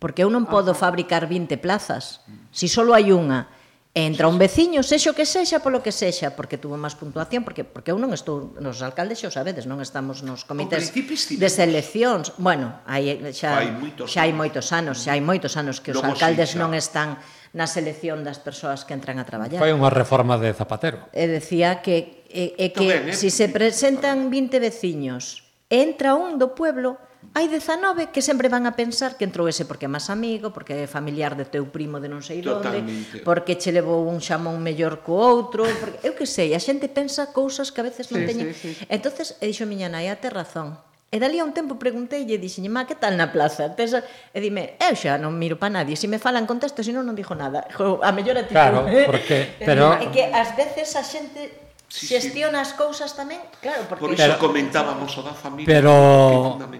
[0.00, 2.24] Porque eu non podo fabricar 20 plazas.
[2.50, 3.52] Si só hai unha,
[3.90, 7.66] e entra un veciño, sexo que sexa, polo que sexa, porque tuvo máis puntuación, porque
[7.66, 12.30] porque eu non estou nos alcaldes, xa o sabedes, non estamos nos comités de seleccións.
[12.38, 15.98] Bueno, hai xa hai moitos, xa hai moitos anos, xa hai moitos anos que os
[15.98, 17.18] Logo alcaldes sí, non están
[17.50, 19.58] na selección das persoas que entran a traballar.
[19.58, 21.10] Foi unha reforma de Zapatero.
[21.10, 23.18] E decía que e, e que Tamén, eh?
[23.18, 26.94] si se presentan 20 veciños, entra un do pueblo,
[27.30, 30.82] hai 19 que sempre van a pensar que entrou ese porque é máis amigo, porque
[30.82, 33.20] é familiar de teu primo de non sei Totalmente.
[33.20, 36.90] onde, porque che levou un xamón mellor co outro, porque, eu que sei, a xente
[36.90, 38.46] pensa cousas que a veces non sí, teñen.
[38.56, 38.86] Sí, sí.
[38.88, 40.80] Entonces, e dixo miña nai, ah, te razón.
[41.10, 43.74] E dali a un tempo preguntei e dixen, ma, que tal na plaza?
[43.74, 44.02] Tesa...
[44.30, 47.14] E dime, eu xa non miro pa nadie, se si me falan contesto, senón non
[47.14, 47.66] dixo nada.
[47.74, 48.54] Jo, a mellor a ti.
[48.54, 49.06] Claro, eh.
[49.06, 49.54] porque...
[49.68, 49.94] Pero...
[49.98, 52.70] É que ás veces a xente sí, xestiona sí.
[52.70, 55.66] as cousas tamén, claro, porque Por iso pero, comentábamos o da familia.
[55.66, 55.90] Pero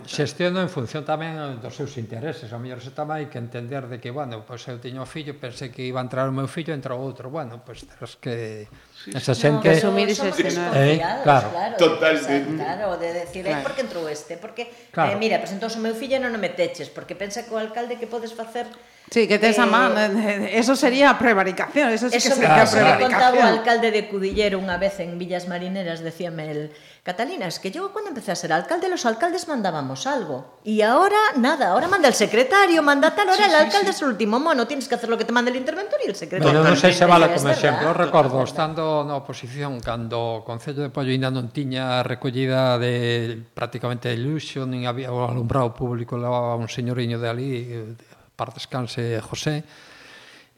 [0.06, 3.98] xestiona en función tamén dos seus intereses, ao mellor se tamén hai que entender de
[3.98, 6.70] que, bueno, pois eu teño un fillo, pensei que iba a entrar o meu fillo,
[6.70, 11.74] entrou outro, bueno, pois terás que sí, esa xente no, asumir ese eh, claro, claro,
[11.74, 12.62] totalmente.
[12.62, 13.66] Claro, de decir, eh, claro.
[13.66, 15.10] porque entrou este, porque eh, claro.
[15.10, 17.98] eh, mira, presentou o meu fillo e non o meteches, porque pensa que o alcalde
[17.98, 18.70] que podes facer
[19.10, 22.34] Sí, que tes a eh, man, eh, eso sería a prevaricación, eso sí eso que
[22.46, 23.34] sería claro, prevaricación.
[23.34, 26.70] Eso o alcalde de Cudillero unha vez en Villas Marineras, decíame el,
[27.02, 31.18] Catalina, es que yo cuando empecé a ser alcalde, los alcaldes mandábamos algo, y ahora
[31.34, 33.98] nada, ahora manda el secretario, manda tal, ahora sí, el sí, alcalde sí.
[33.98, 36.14] es el último mono, tienes que hacer lo que te manda el interventor y el
[36.14, 36.46] secretario.
[36.46, 40.86] Pero non sei se vale como exemplo, eu recordo, estando na oposición, cando o Concello
[40.86, 46.14] de Pollo ainda non tiña recollida de prácticamente de luxo, nin había o alumbrado público,
[46.14, 48.09] levaba un señoriño de ali, de, eh,
[48.40, 49.60] para descanse José,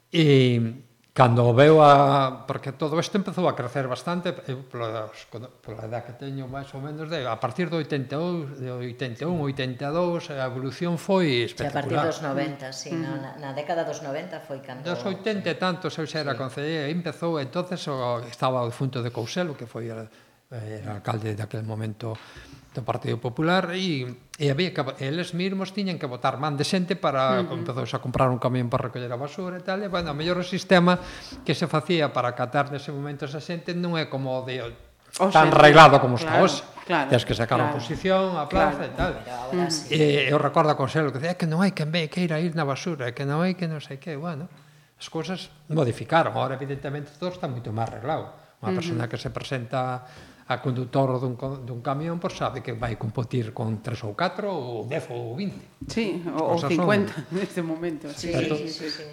[0.07, 0.23] e
[1.11, 2.47] cando veo a...
[2.47, 5.11] porque todo isto empezou a crecer bastante, eh, eu pola,
[5.59, 10.31] pola edad que teño máis ou menos, de, a partir do 82, de 81, 82,
[10.31, 12.07] a evolución foi espectacular.
[12.15, 13.03] Sí, a partir dos 90, sí, mm.
[13.03, 14.87] no, na, na década dos 90 foi cando...
[14.87, 15.59] Dos 80 e sí.
[15.59, 16.39] tantos, eu xa era sí.
[16.39, 20.07] concelleiro, empezou, entonces o, estaba o defunto de Couselo, que foi el,
[20.55, 22.15] el alcalde daquel momento
[22.73, 24.09] do Partido Popular e,
[24.41, 27.57] e había que, eles mesmos tiñan que votar man de xente para uh -huh.
[27.61, 30.41] empezouse a comprar un camión para recoller a basura e tal, e bueno, a mellor
[30.41, 30.97] o sistema
[31.45, 34.59] que se facía para catar nese momento esa xente non é como o de
[35.21, 36.61] o tan reglado como claro, está hoxe.
[36.83, 39.13] Claro, Tens que sacar claro, a oposición, a plaza claro, e tal.
[39.23, 39.93] Ahora, sí.
[39.93, 42.41] E eu recordo a Conselho que decía que non hai que ve que ir a
[42.41, 44.49] ir na basura, que non hai que non sei que, bueno,
[44.99, 46.35] as cousas modificaron.
[46.35, 48.35] Ahora, evidentemente, todo está moito máis reglado.
[48.59, 49.11] Unha persona uh -huh.
[49.11, 50.03] que se presenta
[50.47, 54.83] a conductor dun, dun camión por sabe que vai competir con 3 ou 4 ou
[54.83, 55.87] 10 ou 20.
[55.87, 57.23] Sí, ou 50 son...
[57.37, 58.11] neste momento.
[58.11, 59.05] Sí, sí, sí, sí, sí.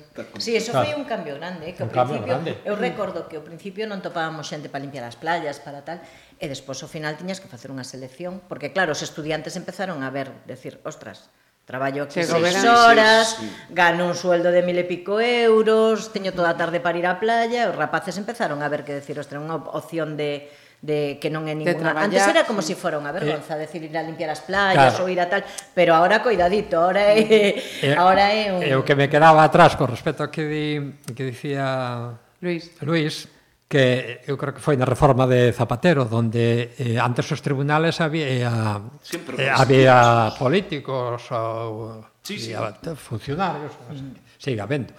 [0.42, 0.90] sí eso claro.
[0.90, 2.58] foi un cambio grande, eh, que un cambio grande.
[2.66, 6.02] eu recordo que ao principio non topábamos xente para limpiar as playas, para tal,
[6.42, 10.10] e despois ao final tiñas que facer unha selección, porque claro, os estudiantes empezaron a
[10.10, 11.30] ver, decir, ostras,
[11.70, 13.46] Traballo aquí Chego seis horas, sí.
[13.70, 17.22] gano un sueldo de mil e pico euros, teño toda a tarde para ir á
[17.22, 20.50] playa, os rapaces empezaron a ver que decir, ostras, unha opción de
[20.80, 21.92] de que non é ninguna...
[21.92, 23.20] Antes era como se si fora unha eh.
[23.20, 25.04] vergonza, eh, decir, ir a limpiar as playas claro.
[25.04, 25.44] ou ir a tal,
[25.76, 27.52] pero agora coidadito, agora é, eh,
[27.84, 28.60] eh agora é un...
[28.64, 30.68] Eh, o que me quedaba atrás con respecto a que, di,
[31.12, 33.28] que dicía Luis, Luis
[33.70, 38.82] que eu creo que foi na reforma de Zapatero onde eh, antes os tribunales había
[39.04, 42.56] Siempre eh, eh había políticos ou sí, sí.
[42.96, 44.42] funcionarios, mm.
[44.42, 44.90] siga habendo.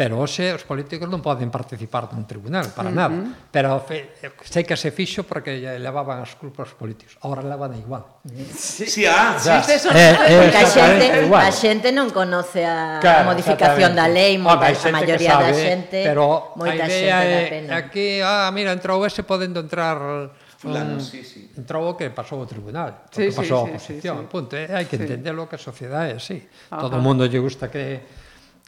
[0.00, 3.04] Pero hoxe os políticos non poden participar dun tribunal, para uh -huh.
[3.04, 3.20] nada.
[3.52, 4.16] Pero fe,
[4.48, 7.20] sei que se fixo porque levaban as culpas aos políticos.
[7.20, 8.24] Ahora levan igual.
[8.24, 11.44] Sí, sí, ah, sí, sí, sí, eh, eh, a, xente, igual.
[11.44, 15.98] a xente non conoce a claro, modificación da lei, moita, a maioría sabe, da xente,
[16.00, 17.68] pero moita xente é, da pena.
[17.76, 20.00] Aquí, ah, mira, entrou ese podendo entrar
[20.56, 21.52] fulano, um, sí, sí.
[21.60, 24.32] entrou o que pasou o tribunal, sí, o que pasou sí, a oposición, sí, sí.
[24.32, 24.56] punto.
[24.56, 25.04] Eh, hai que sí.
[25.04, 26.48] entender que a sociedade é así.
[26.72, 28.19] Todo o mundo lle gusta que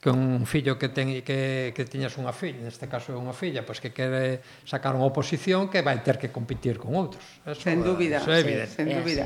[0.02, 3.62] que un fillo que ten que que tiñas unha filla, neste caso é unha filla,
[3.62, 7.22] pois que quere sacar unha oposición que vai ter que competir con outros.
[7.46, 8.74] Eso, sen dúbida, eso é evidente.
[8.74, 9.24] Sí, sen dúbida.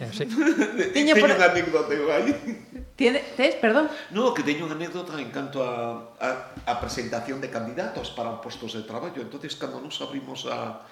[0.00, 0.24] É así.
[0.96, 1.28] Teño por...
[1.28, 2.24] unha anécdota igual.
[2.96, 3.92] Tiene, tes, perdón?
[4.16, 6.28] No, que teño unha anécdota en canto a, a,
[6.72, 9.20] a presentación de candidatos para postos de traballo.
[9.20, 10.88] entonces cando nos abrimos a,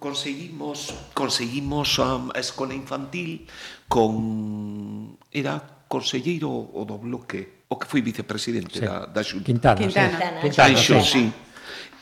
[0.00, 3.50] conseguimos conseguimos um, a escola infantil
[3.84, 8.86] con era conselleiro o do bloque o que foi vicepresidente sí.
[8.86, 9.44] da, da Xunta.
[9.44, 9.78] Quintana.
[9.78, 10.40] Quintana.
[10.40, 11.32] Quintana, Xo, sí.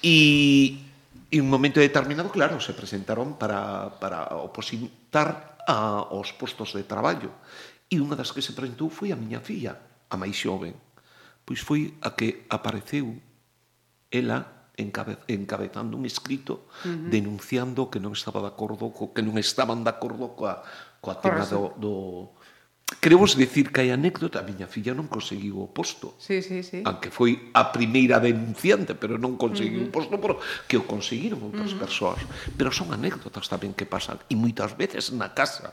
[0.04, 0.16] E,
[1.32, 7.32] en un momento determinado, claro, se presentaron para, para opositar a, aos postos de traballo.
[7.88, 9.80] E unha das que se presentou foi a miña filla,
[10.12, 10.76] a máis xoven.
[11.44, 13.16] Pois foi a que apareceu
[14.12, 17.08] ela encabezando un escrito uh -huh.
[17.08, 20.66] denunciando que non estaba de acordo co, que non estaban de acordo coa
[20.98, 21.92] coa tema do, do
[23.00, 26.16] Queremos dicir que hai anécdota, a miña filla non conseguiu o posto.
[26.20, 26.84] Sí, sí, sí.
[26.84, 29.92] Aunque foi a primeira denunciante, pero non conseguiu uh -huh.
[29.92, 30.36] o posto, pero
[30.68, 31.84] que o conseguiron outras uh -huh.
[31.84, 32.20] persoas.
[32.56, 34.20] Pero son anécdotas tamén que pasan.
[34.28, 35.72] E moitas veces na casa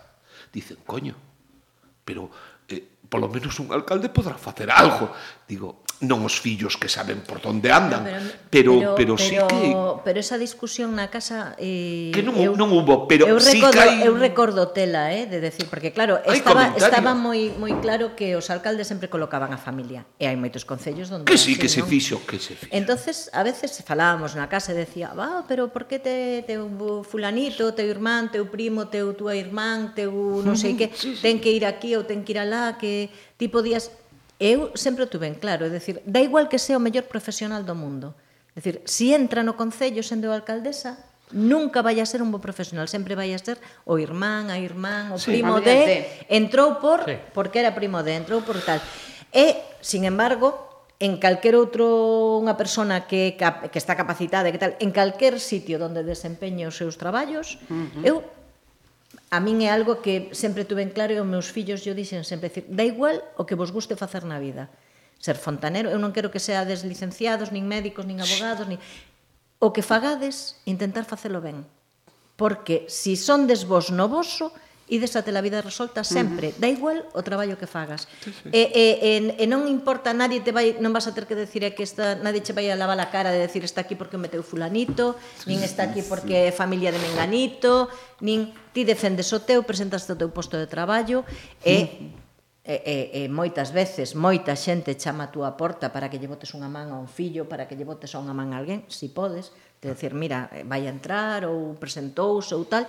[0.56, 1.16] dicen, coño,
[2.08, 2.32] pero
[2.72, 2.80] eh,
[3.12, 5.12] polo menos un alcalde podrá facer algo.
[5.48, 8.04] Digo, non os fillos que saben por onde andan,
[8.50, 9.62] pero pero, pero, pero, pero sí que
[10.02, 13.82] pero esa discusión na casa eh, que non, eu, non hubo, pero eu sí recordo,
[13.86, 14.02] hai...
[14.02, 16.90] eu recordo tela, eh, de decir, porque claro, hai estaba comentario.
[16.90, 21.14] estaba moi moi claro que os alcaldes sempre colocaban a familia e hai moitos concellos
[21.14, 21.90] onde Que sí, que se non?
[21.90, 22.74] fixo, que se fixo.
[22.74, 26.66] Entonces, a veces falábamos na casa e decía, "Va, ah, pero por que te teu
[27.06, 31.22] fulanito, teu irmán, teu primo, teu túa irmán, teu non sei que, sí, sí.
[31.22, 34.01] ten que ir aquí ou ten que ir alá, que ti podías
[34.42, 37.62] eu sempre o tuve en claro, é dicir, da igual que sea o mellor profesional
[37.62, 38.18] do mundo.
[38.52, 40.98] É dicir, se si entra no Concello sendo alcaldesa,
[41.30, 45.14] nunca vai a ser un bo profesional, sempre vai a ser o irmán, a irmán,
[45.14, 47.22] o sí, primo de, entrou por, sí.
[47.38, 48.82] porque era primo de, entrou por tal.
[49.30, 54.74] E, sin embargo, en calquer outro unha persona que que está capacitada e que tal,
[54.78, 58.06] en calquer sitio onde desempeñe os seus traballos, uh -huh.
[58.06, 58.16] eu
[59.32, 62.28] a min é algo que sempre tuve en claro e os meus fillos yo dixen
[62.28, 64.68] sempre, decir, da igual o que vos guste facer na vida.
[65.24, 68.76] Ser fontanero, eu non quero que seades licenciados, nin médicos, nin abogados, nin...
[69.64, 71.64] O que fagades, intentar facelo ben.
[72.36, 74.52] Porque se si son desvos no voso,
[74.92, 76.52] ides a ter a vida resolta sempre.
[76.52, 76.62] Uh -huh.
[76.62, 78.12] Da igual o traballo que fagas.
[78.20, 78.50] Sí, sí.
[78.52, 81.64] E, e, e, e non importa, nadie te vai, non vas a ter que decir
[81.72, 84.44] que esta, nadie che vai a lavar a cara de decir está aquí porque meteu
[84.44, 87.88] fulanito, sí, nin está aquí porque é familia de menganito,
[88.20, 91.24] nin ti defendes o teu, presentas o teu posto de traballo
[91.64, 92.20] e
[92.62, 96.54] E, e, e moitas veces, moita xente chama a túa porta para que lle botes
[96.54, 99.02] unha man a un fillo, para que lle botes a unha man a alguén, se
[99.02, 99.50] si podes,
[99.82, 102.86] de decir, mira, vai a entrar ou presentouse ou tal,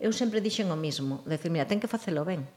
[0.00, 2.48] eu sempre dixen o mismo, decir, mira, ten que facelo ben.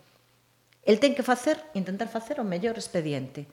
[0.87, 3.43] El ten que facer, intentar facer o mellor expediente.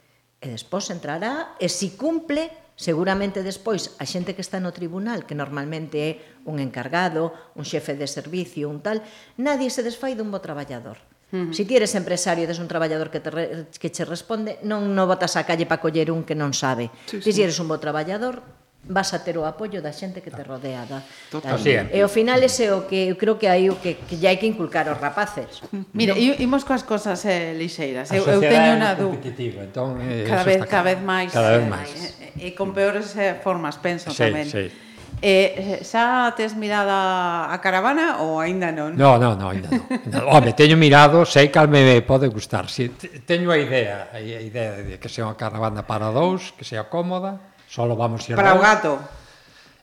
[0.41, 5.37] E despois entrará, e si cumple, seguramente despois a xente que está no tribunal, que
[5.37, 6.11] normalmente é
[6.49, 9.05] un encargado, un xefe de servicio, un tal,
[9.37, 10.97] nadie se desfai dun bo traballador.
[11.31, 11.53] Uh -huh.
[11.53, 14.97] Si ti eres empresario e des un traballador que te, re, que che responde, non
[14.97, 16.89] no botas a calle para coller un que non sabe.
[17.07, 17.31] Sí, sí.
[17.31, 18.43] si eres un bo traballador,
[18.89, 21.57] vas a ter o apoio da xente que te rodea da, da
[21.93, 24.49] e ao final ese o que eu creo que hai o que, que hai que
[24.49, 25.61] inculcar aos rapaces
[25.93, 26.41] mire, no.
[26.41, 29.29] imos coas cosas eh, lixeiras eu, eu teño unha dúbida
[29.61, 33.13] entón, eh, cada, vez, cada vez máis cada vez eh, máis eh, e, con peores
[33.21, 34.73] eh, formas penso sí, tamén sí.
[35.21, 38.97] Eh, eh xa tes mirada a caravana ou aínda non?
[38.97, 39.85] No, no, no, aínda non.
[40.33, 42.73] Home, teño mirado, sei cal me pode gustar.
[42.73, 42.89] Si,
[43.29, 47.50] teño a idea, a idea de que sea unha caravana para dous, que sea cómoda,
[47.71, 48.99] Solo vamos ir Para o gato.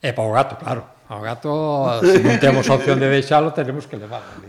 [0.03, 0.83] E para o gato, claro.
[1.07, 4.43] Ao gato, se non temos opción de deixalo, tenemos que levarlo.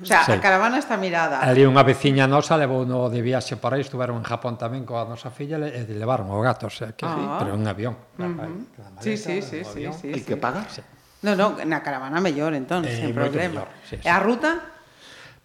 [0.00, 0.32] O sea, sí.
[0.32, 1.44] a caravana está mirada.
[1.44, 5.04] Ali unha veciña nosa levou no de viaxe para aí, estuveron en Japón tamén coa
[5.04, 7.36] nosa filla e levaron o gato, o sea, que, ah.
[7.36, 7.92] pero en avión.
[8.16, 8.32] Uh -huh.
[8.32, 10.08] maleta, sí, sí, sí, sí, sí, sí.
[10.16, 10.64] E que paga?
[10.72, 10.80] Sí.
[11.28, 13.68] No, no, na caravana mellor, entón, eh, sen problema.
[13.68, 14.04] Mellor, sí, sí.
[14.04, 14.80] E a ruta?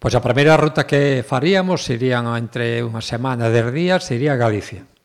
[0.00, 4.95] pues a primeira ruta que faríamos serían entre unha semana, dez días, sería Galicia.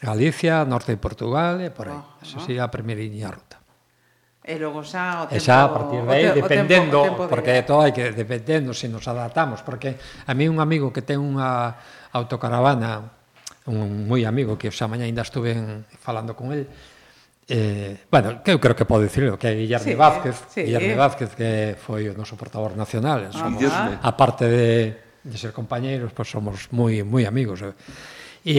[0.00, 1.96] Galicia, norte de Portugal e por aí.
[1.96, 2.44] Ah, Esa ah.
[2.44, 3.60] sería a primeirinha ruta.
[4.40, 5.36] E logo xa o tempo...
[5.36, 7.62] E xa a partir de aí, te, dependendo, o tempo, o tempo porque de...
[7.68, 11.76] todo hai que dependendo se nos adaptamos, porque a mí un amigo que ten unha
[12.16, 13.04] autocaravana,
[13.68, 16.64] un moi amigo que xa mañá ainda estuve en, falando con el,
[17.52, 20.62] Eh, bueno, que eu creo que pode dicirlo, que é Guillermo sí, Vázquez, sí.
[20.70, 24.94] Guillerme Vázquez que foi o noso portavoz nacional, somos, ah, a parte de,
[25.26, 27.66] de ser compañeiros, pois pues somos moi moi amigos.
[27.66, 27.74] Eh.
[28.46, 28.56] E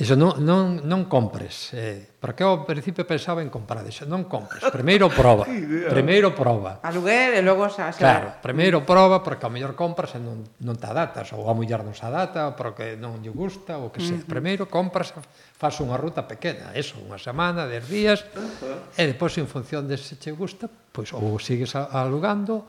[0.00, 1.76] Dixo, non, non, non compres.
[1.76, 3.84] Eh, porque ao principio pensaba en comprar.
[3.84, 4.64] Dixo, non compres.
[4.72, 5.44] Primeiro proba.
[5.92, 6.80] primeiro proba.
[6.80, 7.92] Aluguer e logo xa...
[7.92, 8.00] xa.
[8.00, 11.36] Claro, primeiro proba, porque ao mellor compras e non, non te adaptas.
[11.36, 14.16] ou a muller non se adata, porque non lle gusta, ou que sea.
[14.16, 14.32] Uh -huh.
[14.32, 15.12] Primeiro compras,
[15.60, 18.96] faz unha ruta pequena, eso, unha semana, dez días, uh -huh.
[18.96, 22.64] e depois, en función de se che gusta, pois ou sigues alugando,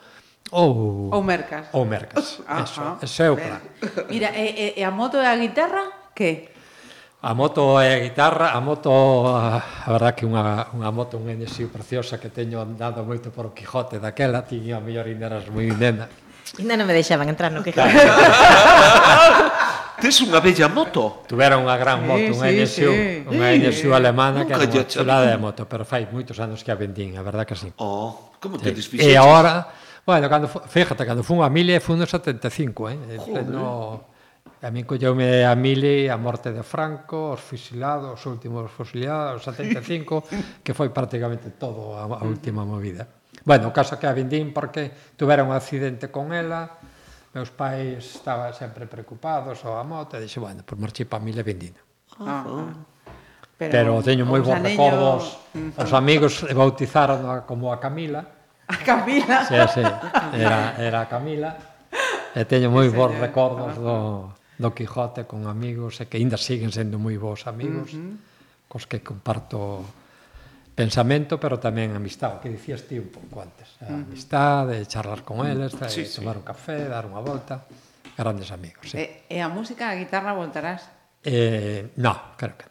[0.52, 1.08] ou...
[1.16, 1.72] Ou mercas.
[1.72, 2.64] Ou mercas, uh -huh.
[2.68, 3.64] eso, ese é o plan.
[4.12, 6.51] Mira, e, e a moto e a guitarra, que?
[7.22, 8.90] A moto é a guitarra, a moto,
[9.30, 13.54] a verdad que unha, unha moto, un NSU preciosa que teño andado moito por o
[13.54, 16.10] Quijote daquela, tiña a mellor ainda eras moi nena.
[16.58, 17.94] Ainda non me deixaban entrar no Quijote.
[20.02, 21.22] Tes unha bella moto.
[21.30, 23.22] Tuvera unha gran moto, sí, unha NSU, sí.
[23.30, 26.74] unha NSU alemana Nunca que era unha chulada de moto, pero fai moitos anos que
[26.74, 27.70] a vendín, a verdad que sí.
[27.78, 28.98] Oh, como te sí.
[28.98, 29.70] E agora,
[30.10, 32.98] bueno, cando, fíjate, cando fun a Mille, fun no 75, eh?
[33.22, 33.46] Joder.
[33.46, 34.10] No,
[34.62, 39.42] E a min colleume a mili a morte de Franco, os fusilados, os últimos fusilados,
[39.42, 43.10] os 75, que foi prácticamente todo a, a última movida.
[43.42, 46.78] Bueno, o caso que a vendín porque tuvera un accidente con ela,
[47.34, 51.42] meus pais estaban sempre preocupados ou a moto, e dixo, bueno, por marchei para Mile
[51.42, 51.82] vendina.
[52.22, 52.70] Ah,
[53.58, 54.78] pero, pero teño moi bons anello...
[54.78, 55.42] recordos.
[55.74, 58.30] Os amigos bautizaron a, como a Camila.
[58.70, 59.42] A Camila?
[59.50, 59.82] Sí, sí,
[60.38, 61.58] era, era a Camila.
[62.38, 67.02] E teño moi bons recordos do, do Quijote con amigos e que aínda siguen sendo
[67.02, 68.70] moi bons amigos uh -huh.
[68.70, 69.82] cos que comparto
[70.78, 73.76] pensamento, pero tamén amistade, que dicías ti un pouco antes.
[73.84, 76.42] A amistade, charlar con eles, sí, tomar sí.
[76.42, 77.68] un café, dar unha volta,
[78.16, 78.88] grandes amigos.
[78.88, 79.02] Sí.
[79.02, 80.88] E, e a música, a guitarra, voltarás?
[81.26, 82.71] Eh, no, creo que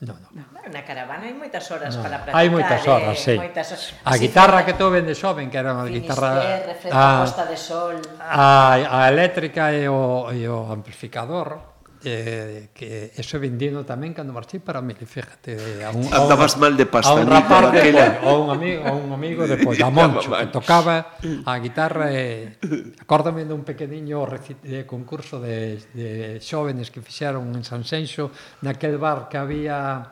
[0.00, 0.28] No, no.
[0.32, 2.36] no bueno, na caravana hai moitas horas no, para practicar.
[2.36, 3.34] Hai moitas horas, eh, sí.
[3.40, 3.96] Moitas horas.
[4.04, 6.60] A guitarra que tuve de xoven, que era unha guitarra...
[6.68, 7.96] Refleto, a, ah, Costa de Sol...
[8.20, 14.60] A, a eléctrica e o, e o amplificador, eh, que eso vendino tamén cando marchei
[14.60, 17.92] para Mili, fíjate, a un, andabas a un, mal de pasta, a un rapaz de
[17.92, 22.12] pol, a un amigo, a un amigo de pol, a Moncho, que tocaba a guitarra
[22.12, 24.26] e eh, acórdame dun pequeniño
[24.62, 30.10] de concurso de, de xóvenes que fixeron en San Senxo naquel bar que había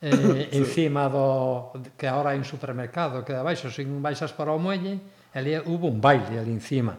[0.00, 4.58] eh, encima do que agora hai un supermercado que de baixo, sin baixas para o
[4.58, 5.00] muelle,
[5.34, 6.96] ali hubo un baile ali encima.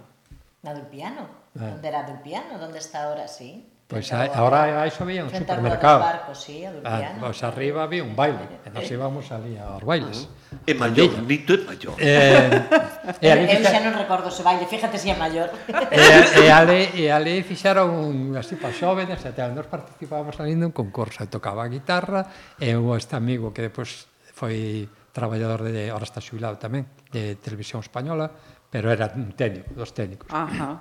[0.62, 1.26] Na do piano?
[1.58, 1.66] Eh.
[1.66, 2.62] Onde era do piano?
[2.62, 3.66] Onde está ahora, sí?
[3.92, 6.00] Pois pues ahora, aí eso había un supermercado.
[6.00, 10.32] Barcos, sí, ah, pois arriba había un baile, e nos íbamos ali aos bailes.
[10.32, 12.00] Ah, é maior, Nito é maior.
[12.00, 15.52] Eh, e ali, eu xa non recordo se baile, fíjate se si é maior.
[15.92, 16.00] E,
[16.40, 20.72] e, ali, e ali fixaron un, así para xóvenes, e tal, nos participábamos ali nun
[20.72, 22.32] concurso, e tocaba a guitarra,
[22.64, 27.84] e o este amigo que depois foi traballador de, ahora está xubilado tamén, de Televisión
[27.84, 28.32] Española,
[28.72, 30.32] pero era un técnico, dos técnicos.
[30.32, 30.80] Ajá.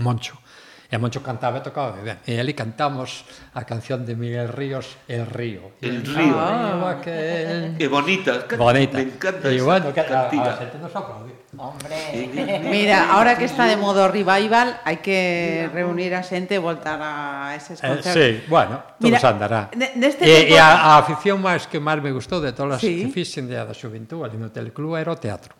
[0.00, 0.40] Moncho.
[0.88, 2.16] E Moncho cantaba e tocaba moi ben.
[2.24, 5.76] E ali cantamos a canción de Miguel Ríos, El Río.
[5.84, 6.32] El, Río.
[6.40, 7.76] Ah, que...
[7.76, 8.48] que bonita.
[8.56, 8.96] Bonita.
[8.96, 10.48] Me encanta e, bueno, que, cantina.
[10.48, 11.36] A, a xente nos aplaude.
[11.60, 11.92] Hombre.
[12.72, 17.52] Mira, ahora que está de modo revival, hai que reunir a xente e voltar a
[17.52, 18.16] eses eh, concertos.
[18.16, 19.68] Eh, sí, bueno, todo Mira, andará.
[19.76, 20.52] Neste e, tipo...
[20.52, 23.04] e a, a afición máis que máis me gustou de todas sí.
[23.04, 25.52] que fixen de a da xuventud ali no Teleclub era o teatro.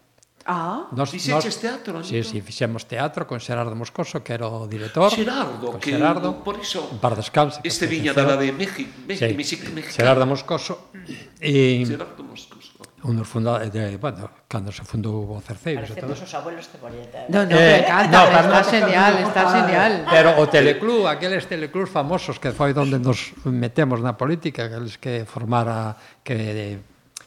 [0.51, 2.03] Ah, nos, fixeches nos, teatro?
[2.03, 2.33] Sí, entón?
[2.33, 5.13] sí, fixemos teatro con Xerardo Moscoso, que era o director.
[5.13, 6.89] Xerardo, que Xerardo, por iso...
[7.05, 7.61] Par descanse.
[7.61, 9.93] Este viña da de México, México, sí, México, México.
[9.93, 10.89] Xerardo Moscoso.
[11.37, 12.81] E, Xerardo Moscoso.
[13.05, 16.17] Un dos fundadores, de, bueno, cando se fundou o Cerceiros e todo.
[16.17, 17.19] Parecemos os abuelos de Moreta.
[17.29, 19.93] No, no, eh, me encanta, no, está, está genial, está genial.
[20.09, 25.29] Pero o teleclub, aqueles teleclubs famosos que foi onde nos metemos na política, aqueles que
[25.29, 25.93] formara,
[26.25, 26.81] que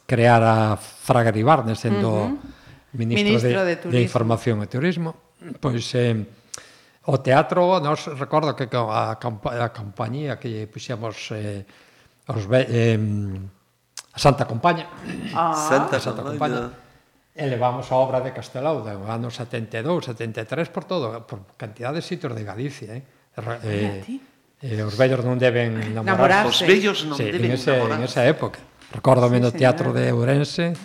[0.09, 2.09] creara Fraga Ribarne, sendo...
[2.09, 2.60] Uh -huh
[2.93, 3.97] ministro, ministro de, de, Turismo.
[3.97, 5.11] de Información e Turismo,
[5.59, 6.15] pois eh,
[7.07, 11.65] o teatro, nos recordo que a, a compañía que puxemos eh,
[12.29, 12.99] os, eh,
[14.13, 14.87] a Santa Compaña.
[15.33, 15.55] Ah.
[15.55, 16.71] Santa, Santa Compaña.
[17.33, 22.35] Elevamos a obra de Castelauda no ano 72, 73 por todo, por cantidad de sitios
[22.35, 23.03] de Galicia, eh.
[23.63, 24.19] eh
[24.61, 26.53] eh, os vellos non deben namorarse.
[26.53, 27.97] Os vellos non sí, deben en ese, namorarse.
[27.97, 28.59] En esa época.
[28.93, 30.77] Recórdame sí, no Teatro de Ourense,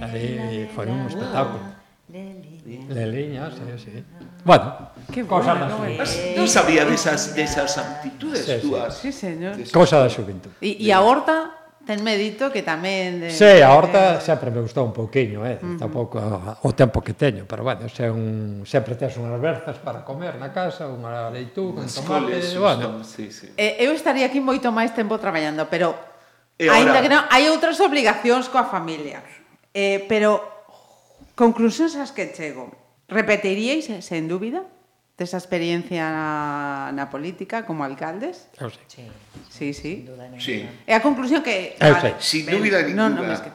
[0.00, 1.80] Ali foi un espectáculo.
[2.10, 4.04] Leliña, sí, sí.
[4.44, 8.96] Bueno, que cosa bueno, das Non eh, sabía desas, desas aptitudes sí, túas.
[8.98, 9.54] Sí, sí señor.
[9.70, 10.50] Cosa da xuventud.
[10.58, 13.20] E, e a horta ten medito que tamén...
[13.20, 15.58] De, sí, a horta sempre me gustou un pouquiño, eh?
[15.60, 15.78] Uh -huh.
[15.80, 16.18] Tampouco
[16.62, 20.50] o tempo que teño, pero bueno, se un, sempre tes unhas berzas para comer na
[20.50, 23.00] casa, unha leituga, un tomate, coles, bueno.
[23.00, 23.50] Son, sí, sí.
[23.56, 25.94] Eh, eu estaría aquí moito máis tempo traballando, pero...
[26.60, 29.24] E ainda que non, hai outras obligacións coa familia.
[29.74, 30.42] Eh, pero,
[31.38, 32.70] conclusións as que chego.
[33.10, 34.66] Repetiríais, eh, sen dúbida,
[35.20, 38.48] desa experiencia na, na política como alcaldes?
[38.56, 38.88] Eu sei.
[38.88, 39.04] Sí,
[39.52, 39.66] sí.
[39.76, 39.92] sí.
[40.00, 40.40] Sin duda ninguna.
[40.40, 40.64] sí.
[40.88, 41.76] E a conclusión que...
[41.76, 42.16] Eu sei.
[42.24, 43.12] Sin dúbida ninguna.
[43.12, 43.52] No, no, es que...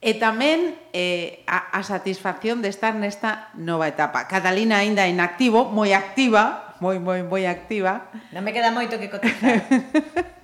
[0.00, 4.26] E tamén eh, a, a satisfacción de estar nesta nova etapa.
[4.26, 8.08] Catalina aínda en activo, moi activa, moi, moi, moi activa.
[8.32, 9.60] Non me queda moito que cotizar.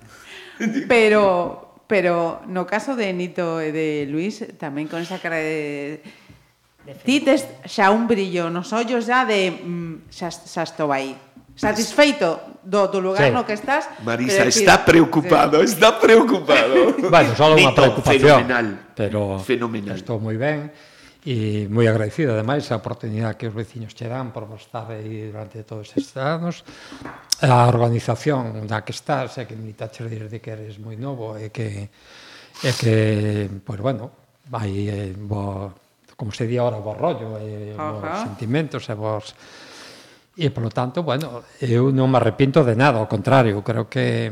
[0.93, 6.03] pero, pero no caso de Nito e de Luis tamén con esa cara de
[7.03, 11.15] Ti tes xa un brillo nos ollos xa de mm, xa, xa estou aí.
[11.57, 13.33] Satisfeito do, do lugar sí.
[13.33, 13.89] no que estás.
[14.05, 15.73] Marisa, decir, está preocupado, sí.
[15.73, 16.93] está preocupado.
[17.11, 18.45] bueno, só unha preocupación.
[18.45, 18.67] Fenomenal.
[18.93, 19.97] Pero fenomenal.
[19.97, 20.71] estou moi ben
[21.27, 25.59] e moi agradecida ademais a oportunidade que os veciños che dan por estar aí durante
[25.67, 26.63] todos estes anos
[27.43, 31.91] a organización da que estás e que militaches desde que eres moi novo e que
[32.63, 34.07] e que, pois bueno
[34.47, 35.75] vai eh, bo,
[36.15, 38.23] como se di ahora, bo rollo e Ajá.
[38.23, 39.35] sentimentos e vos
[40.37, 44.31] e polo tanto, bueno, eu non me arrepinto de nada, ao contrario, creo que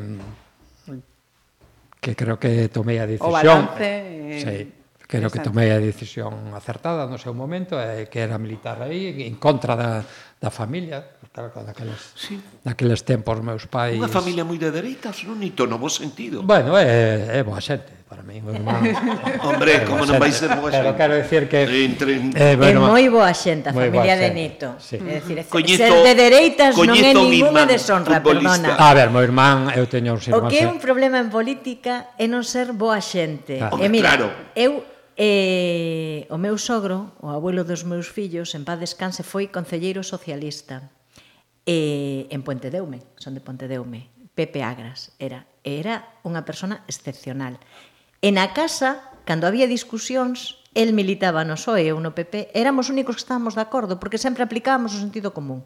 [1.99, 3.27] que creo que tomei a decisión.
[3.27, 3.83] O balance...
[3.83, 8.81] Eh, sí, creo que tomei a decisión acertada no seu momento, eh, que era militar
[8.81, 10.05] aí, en contra da,
[10.45, 12.37] da familia, claro, daqueles, sí.
[12.61, 13.97] daqueles tempos meus pais...
[13.97, 16.45] Unha familia moi de dereitas, non nito, no bo sentido.
[16.45, 18.45] Bueno, é, é boa xente, para mí.
[18.45, 18.85] Irmán,
[19.41, 20.85] Hombre, é como non vai ser boa xente.
[20.85, 21.65] Pero quero dicir que...
[21.65, 22.21] Entre...
[22.37, 24.77] Eh, é, bueno, é moi boa xente a familia de Nito.
[24.77, 25.01] Sí.
[25.01, 28.77] É dicir, coñezo, ser de dereitas non é ninguna deshonra, perdona.
[28.77, 30.45] A ver, meu irmán, eu teño uns irmáns...
[30.45, 33.57] O que é un problema en política é non ser boa xente.
[33.57, 33.81] Claro.
[33.81, 34.29] E mira, claro.
[34.53, 34.85] eu
[35.15, 40.91] E o meu sogro, o abuelo dos meus fillos, en paz descanse, foi concelleiro socialista
[41.63, 45.47] e, en Puente Deume, son de Puente Deume, Pepe Agras era.
[45.63, 47.57] Era unha persona excepcional.
[48.19, 53.15] En a casa, cando había discusións, el militaba no PSOE ou no PP, éramos únicos
[53.15, 55.63] que estábamos de acordo, porque sempre aplicábamos o sentido común.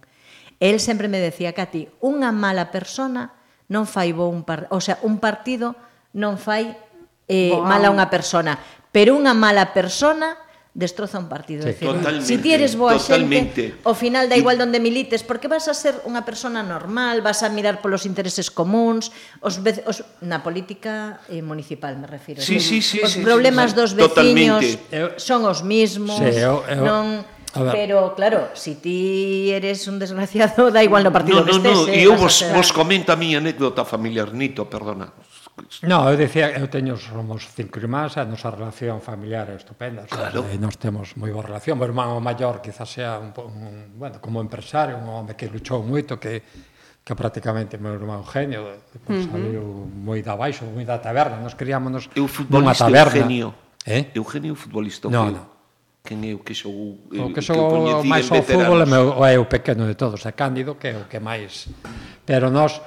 [0.62, 3.34] El sempre me decía, Cati, unha mala persona
[3.66, 4.70] non fai bo un par...
[4.70, 5.74] o sea, un partido
[6.14, 6.78] non fai
[7.26, 7.66] eh, wow.
[7.66, 10.38] mala unha persona pero unha mala persona
[10.74, 11.64] destroza un partido.
[11.64, 13.74] Sí, decir, si ti eres boa totalmente.
[13.74, 17.42] xente, ao final da igual donde milites, porque vas a ser unha persona normal, vas
[17.42, 19.10] a mirar polos intereses comuns,
[19.42, 22.40] os, vec, os na política eh, municipal me refiro.
[22.40, 25.20] Sí, sí, sí, os sí, problemas sí, sí, dos veciños totalmente.
[25.20, 30.70] son os mismos, sí, eu, eu, non Pero claro, se si ti eres un desgraciado,
[30.76, 31.74] da igual no partido no, no, que estés.
[31.74, 32.54] No, no, eh, e eu vos, ser...
[32.54, 35.10] vos comento a miña anécdota familiar, Nito, perdona
[35.84, 40.06] No, eu decía, eu teño, somos cinco irmáns, a nosa relación familiar é estupenda.
[40.08, 40.46] Claro.
[40.48, 41.80] Eh, e nos temos moi boa relación.
[41.80, 46.20] O irmão maior quizás sea un, un, bueno, como empresario, un home que luchou moito,
[46.20, 46.42] que
[47.10, 48.70] que prácticamente meu irmán Eugenio
[49.02, 49.32] pues, eh, uh -huh.
[49.34, 51.42] saliu moi da baixo, moi da taberna.
[51.42, 53.18] Nos criámonos eu futbolista taberna.
[53.18, 53.50] Eugenio.
[53.82, 54.14] Eh?
[54.14, 55.10] Eugenio futbolista.
[55.10, 55.44] No, no.
[56.06, 57.02] Quen é o que xogou?
[57.10, 60.32] O eh, que xogou máis ao fútbol é, meu, é o pequeno de todos, é
[60.32, 61.68] Cándido, que é o que máis...
[62.26, 62.82] Pero nós,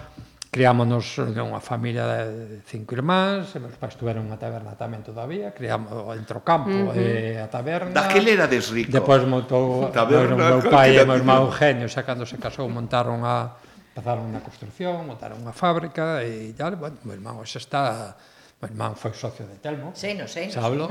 [0.53, 5.89] Criámonos unha familia de cinco irmáns, e meus pais tiveron unha taberna tamén todavía, criamos
[6.13, 7.01] entre o campo uh -huh.
[7.01, 7.97] e a taberna.
[7.97, 8.93] Daquel era desrico.
[8.93, 13.25] Depois montou, taberna, bueno, meu pai e meu irmão Eugenio, xa cando se casou, montaron
[13.25, 13.57] a
[13.97, 18.13] pasaron na construcción, montaron unha fábrica e tal, bueno, meu irmão xa está
[18.61, 19.97] meu irmão foi socio de Telmo.
[19.97, 20.53] Sei, no sei.
[20.53, 20.85] Sé, xa hablo.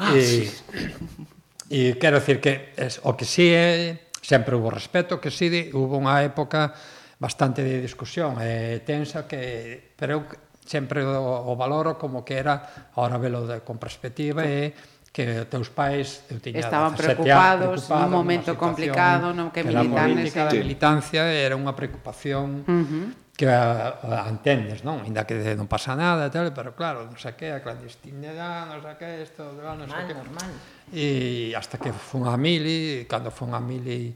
[0.00, 0.48] Ah, e,
[1.68, 6.00] e quero decir que es, o que sí é sempre hubo respeto, que sí, hubo
[6.00, 6.72] unha época
[7.24, 10.22] bastante de discusión e eh, tensa que pero eu
[10.60, 14.76] sempre o, o valoro como que era ahora velo de, con perspectiva e
[15.08, 20.20] que teus pais eu tiña estaban preocupados anos, nun momento complicado non que, que militan
[20.20, 20.36] ese...
[20.44, 25.02] da militancia era unha preocupación uh -huh que a, a entendes, non?
[25.02, 28.94] Ainda que non pasa nada, tal, pero claro, non sei que, a clandestinidade, non sei
[28.94, 30.14] que, isto, non sei que.
[30.14, 30.50] Normal.
[30.94, 34.14] E hasta que fun a Mili, cando fun a Mili,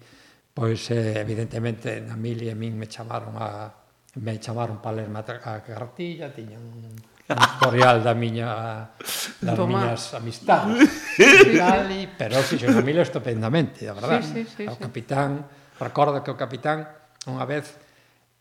[0.59, 3.71] Pois eh, evidentemente na mili e min me chamaron a
[4.19, 6.99] me chamaron para ler a cartilla, tiñan un
[7.31, 8.91] historial da miña
[9.39, 9.71] das Tomás.
[9.71, 11.15] miñas amistades.
[11.55, 14.27] Gali, pero si xo mili estupendamente, a verdade.
[14.27, 15.79] Sí, sí, sí, o capitán, sí.
[15.79, 16.91] recordo que o capitán
[17.31, 17.79] unha vez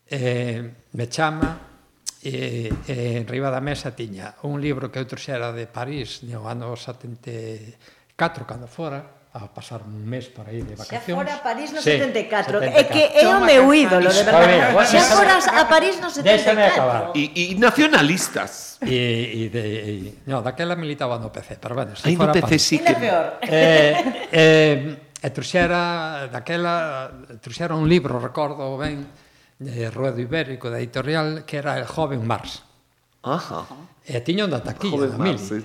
[0.10, 1.54] eh, me chama
[2.18, 6.50] e, e en riba da mesa tiña un libro que eu trouxera de París no
[6.50, 7.78] ano 74
[8.50, 11.04] cando fora a pasar un mes por aí de vacacións.
[11.04, 12.80] Xa fora a París no sí, 74, 74.
[12.80, 14.74] é que é o meu ídolo, de verdade.
[14.88, 17.14] Xa foras a París no 74.
[17.14, 18.80] E nacionalistas.
[18.82, 19.94] E, e, de, e,
[20.26, 22.64] no, daquela militaba no PC, pero bueno, se Ay, fora no PC París.
[22.64, 22.94] sí que...
[22.96, 23.26] Peor.
[23.44, 27.10] Eh, eh, e truxera daquela
[27.42, 29.06] truxera un libro, recordo ben,
[29.60, 32.64] de Ruedo Ibérico, da editorial, que era El joven Mars.
[33.22, 33.66] Ajá.
[34.08, 35.38] E tiña un da taquilla, da mil.
[35.38, 35.62] Sí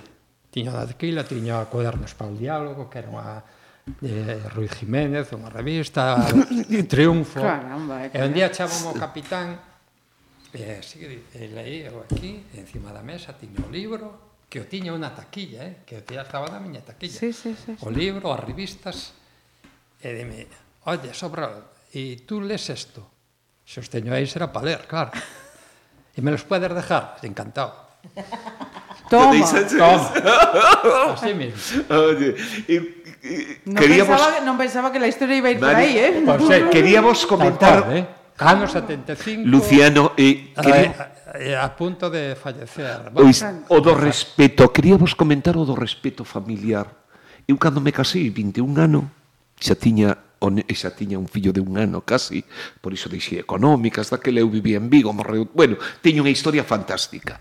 [0.53, 3.41] tiña daquila, tiña cuadernos para o diálogo, que era unha
[3.99, 6.21] de Rui Jiménez, unha revista,
[6.93, 7.41] Triunfo.
[7.41, 9.57] Caramba, e un día chamamos o capitán
[10.53, 11.01] e así
[11.33, 15.73] leío aquí, encima da mesa, tiña o libro, que o tiña unha taquilla, eh?
[15.81, 17.17] que o tiña estaba na miña taquilla.
[17.17, 17.81] Sí, sí, sí, sí.
[17.81, 19.17] O libro, as revistas,
[19.97, 20.45] e dime,
[20.85, 21.49] oye, sobra,
[21.89, 23.01] e tú lees isto?
[23.65, 25.09] Se os teño aí será para ler, claro.
[26.13, 27.73] E me los podes dejar, encantado.
[29.13, 29.33] Toma.
[29.77, 31.13] Toma.
[31.13, 31.85] Así mesmo.
[31.89, 32.35] Oye,
[32.65, 32.75] e,
[33.21, 34.17] e, non, queríamos...
[34.17, 36.11] pensaba, non pensaba que la historia iba a ir Mari, por aí, eh?
[36.25, 37.85] Pues, eh queríamos comentar...
[37.85, 38.05] Tarde, eh?
[38.41, 39.45] Ano 75...
[39.45, 40.97] Luciano, eh, queríamos...
[40.97, 43.13] a, a, punto de fallecer.
[43.13, 46.89] Ois, o do respeto, queríamos comentar o do respeto familiar.
[47.45, 49.05] Eu cando me casei, 21 anos,
[49.61, 50.17] xa tiña
[50.51, 52.43] e xa tiña un fillo de un ano casi,
[52.83, 55.47] por iso deixei económicas, daquele eu vivía en Vigo, morreu...
[55.55, 57.39] Bueno, teño unha historia fantástica.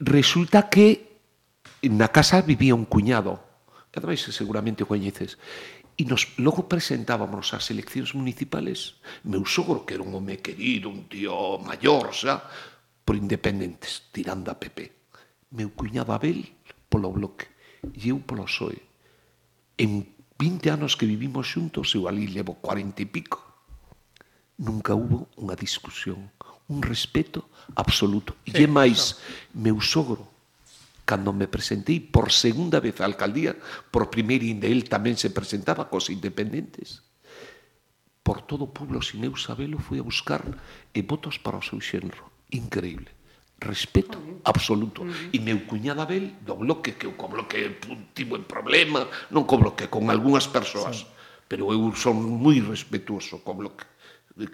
[0.00, 1.20] Resulta que
[1.84, 3.44] na casa vivía un cuñado,
[3.92, 5.36] que ademais seguramente o coñeces,
[6.00, 8.96] e nos logo presentábamos ás eleccións municipales.
[9.28, 12.40] Meu sogro, que era un home querido, un tío maior, xa,
[13.04, 15.12] por independentes, tirando a PP.
[15.52, 16.56] Meu cuñado Abel
[16.88, 17.52] polo bloque
[17.84, 18.80] e eu polo PSOE.
[19.76, 23.44] En 20 anos que vivimos xuntos, eu ali levo 40 e pico.
[24.56, 26.32] Nunca hubo unha discusión,
[26.72, 28.32] un respeto absoluto.
[28.48, 29.20] E sí, e máis,
[29.52, 30.24] meu sogro,
[31.04, 33.52] cando me presentei por segunda vez á alcaldía,
[33.92, 37.04] por primeira inde el tamén se presentaba cos independentes,
[38.24, 40.40] por todo o pueblo sin eu sabelo fui a buscar
[40.96, 42.32] e votos para o seu xenro.
[42.48, 43.19] Increíble
[43.60, 45.04] respeto absoluto.
[45.32, 47.78] E meu cuñada Abel, do bloque, que eu co bloque
[48.16, 51.06] tivo en problema, non co bloque, con algunhas persoas, sí.
[51.44, 53.84] pero eu son moi respetuoso co bloque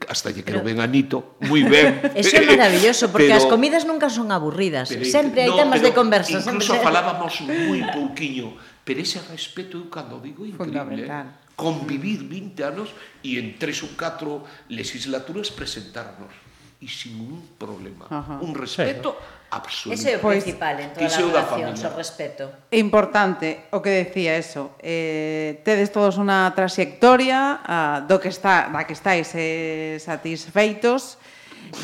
[0.09, 2.03] hasta lle quero ben anito, moi ben.
[2.19, 5.79] Eso é maravilloso, porque pero, as comidas nunca son aburridas, pero, sempre hai no, temas
[5.79, 6.43] de conversa.
[6.43, 6.87] Incluso sempre...
[6.91, 11.07] falábamos moi pouquiño, pero ese respeto eu cando digo increíble.
[11.07, 11.27] Fundamental.
[11.31, 11.45] Eh?
[11.57, 12.93] Convivir 20 anos
[13.25, 16.46] e en tres ou catro legislaturas presentarnos
[16.81, 18.05] e sin un problema.
[18.11, 18.37] Ajá.
[18.41, 19.25] Un respeto sí.
[19.51, 19.97] absoluto.
[19.97, 22.45] Ese é o pois, principal en toda a relación, o respeto.
[22.69, 24.77] É importante o que decía eso.
[24.85, 31.17] Eh, tedes todos unha trayectoria ah, do que está, da que estáis eh, satisfeitos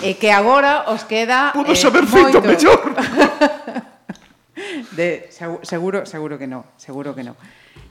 [0.05, 2.44] e que agora os queda Podo eh, saber feito moito.
[2.44, 2.93] mellor.
[4.98, 5.32] de,
[5.64, 7.32] seguro, seguro que no, seguro que no.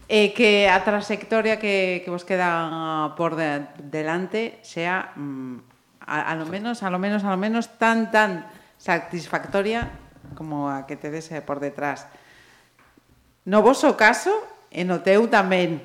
[0.05, 5.70] E eh, que a trayectoria que, que vos queda por de, delante sea mm,
[6.05, 8.45] a, a lo menos, a lo menos, a lo menos tan, tan
[8.77, 9.89] satisfactoria
[10.35, 12.07] como a que te dese por detrás.
[13.45, 14.31] No vos o caso,
[14.69, 15.81] e no teu tamén.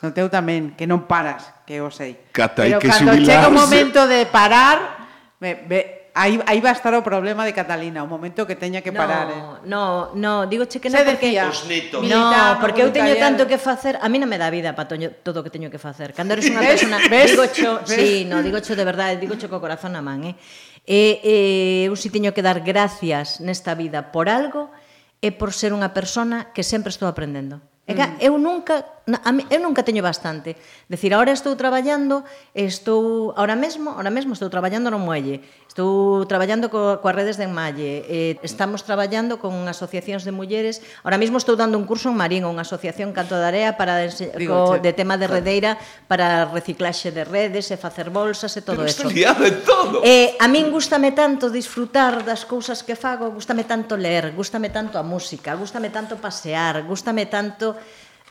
[0.00, 2.16] No teu tamén, que non paras, que eu sei.
[2.30, 5.06] Cata, Pero cando chega o momento de parar,
[5.40, 8.80] me, me, aí, aí va a estar o problema de Catalina, o momento que teña
[8.80, 9.28] que parar.
[9.28, 10.14] No, eh.
[10.14, 11.34] no, no digo che que non porque...
[11.34, 12.00] Decía, os netos.
[12.06, 12.30] No,
[12.62, 15.42] porque eu teño tanto que facer, a mí non me dá vida para toño, todo
[15.42, 16.14] o que teño que facer.
[16.14, 19.58] Cando eres unha persona, digo cho, sí, no, digo cho de verdade, digo cho co
[19.58, 20.38] corazón na man, eh.
[20.86, 24.70] eh, eh e, e eu si teño que dar gracias nesta vida por algo
[25.18, 27.58] é por ser unha persona que sempre estou aprendendo.
[27.84, 28.16] É que mm.
[28.20, 30.56] eu nunca a mí, eu nunca teño bastante.
[30.88, 32.24] Decir, agora estou traballando,
[32.56, 37.44] estou agora mesmo, agora mesmo estou traballando no muelle, estou traballando co, coas redes de
[37.44, 42.16] enmalle, eh, estamos traballando con asociacións de mulleres, agora mesmo estou dando un curso en
[42.16, 44.88] Marín, unha asociación Canto de Area para Digo, co, che.
[44.88, 45.76] de tema de redeira
[46.08, 49.04] para reciclaxe de redes e facer bolsas e todo Pero eso.
[49.12, 50.00] Liado en todo.
[50.00, 54.96] Eh, a min gustame tanto disfrutar das cousas que fago, gustame tanto ler, gustame tanto
[54.96, 57.76] a música, gustame tanto pasear, gustame tanto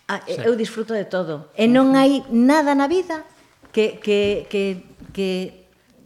[0.07, 0.35] Ah, sí.
[0.43, 1.49] Eu disfruto de todo.
[1.55, 3.23] E non hai nada na vida
[3.71, 4.63] que, que, que,
[5.15, 5.29] que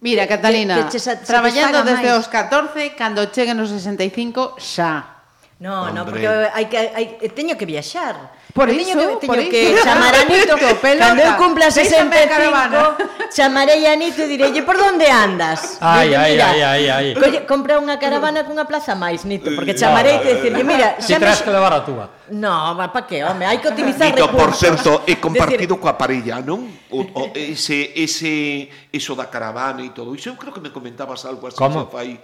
[0.02, 2.22] Mira, Catalina, que, que traballando desde máis.
[2.22, 5.18] os 14, cando cheguen os 65, xa.
[5.58, 5.94] No, Hombre.
[5.98, 8.38] no, porque hai que hai, teño que viaxar.
[8.58, 9.52] Por eu iso, que, por iso.
[9.54, 14.74] que chamar a Nito, pelota, cando eu cumpla 65, chamarei a Nito e direi por
[14.82, 15.78] onde andas?
[15.78, 17.08] Ai, ai, mira, ai, ai, ai.
[17.14, 21.22] Colle, compra unha caravana cunha plaza máis, Nito, porque chamarei te dicirlle, mira, xa si
[21.22, 21.30] me...
[21.38, 22.06] que levar a túa.
[22.34, 24.42] No, va pa que, home, hai que optimizar Nito, recursos.
[24.42, 25.82] por certo, é compartido Decir...
[25.86, 26.66] coa parella, non?
[26.90, 31.30] O, o ese, ese, iso da caravana e todo iso, eu creo que me comentabas
[31.30, 31.86] algo así, Como?
[31.86, 32.18] xa fai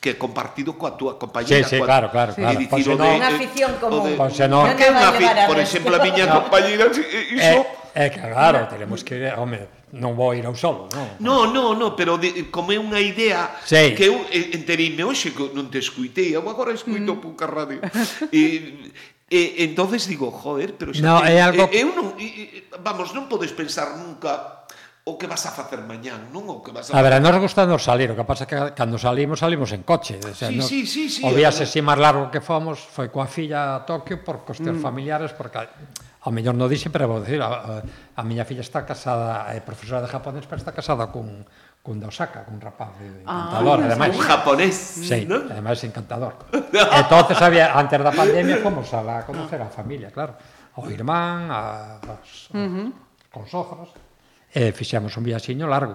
[0.00, 1.60] que compartido coa túa compañera.
[1.60, 1.86] Sí, sí, coa...
[1.86, 2.32] claro, claro.
[2.32, 2.40] Sí.
[2.40, 2.56] claro.
[2.56, 4.08] Dicir, pois non, unha afición común.
[4.08, 4.16] De...
[4.16, 4.64] Pois non.
[4.64, 6.40] Porque non unha por exemplo, a miña no.
[6.40, 7.60] compañera, eh, iso...
[7.92, 9.60] É, eh, eh, claro, teremos que ir, home,
[9.92, 11.20] non vou ir ao solo, non?
[11.20, 13.92] Non, non, non, pero de, como é unha idea sí.
[13.92, 17.20] que eu eh, enteríme hoxe, que non te escuitei, eu agora escuito mm.
[17.20, 17.84] pouca radio.
[18.32, 18.88] e,
[19.28, 21.68] e entonces digo, joder, pero xa, no, é algo...
[21.68, 24.59] eu non, e, vamos, non podes pensar nunca
[25.04, 26.96] o que vas a facer mañán, non o que vas a...
[26.96, 29.82] A ver, a nos gusta nos salir, o que pasa que cando salimos, salimos en
[29.82, 30.20] coche.
[30.20, 32.76] O sea, sí, nos, sí, sí, sí, o viaxe eh, así máis largo que fomos
[32.76, 34.84] foi coa filla a Tokio por cuestións mm.
[34.84, 38.84] familiares, porque ao mellor non dixe, pero vou dicir, a, a, a miña filla está
[38.84, 41.48] casada, é profesora de japonés, pero está casada cun,
[41.80, 44.12] cun de Osaka, cun rapaz de encantador, ah, ademais.
[44.12, 45.48] Un japonés, sí, ¿no?
[45.48, 46.36] ademais encantador.
[47.00, 50.36] entonces había, antes da pandemia, fomos a la, conocer a familia, claro.
[50.76, 52.14] O irmán, a, a, a,
[52.52, 52.92] uh -huh.
[53.32, 53.88] con sofras,
[54.50, 55.94] e fixemos un viaxiño largo,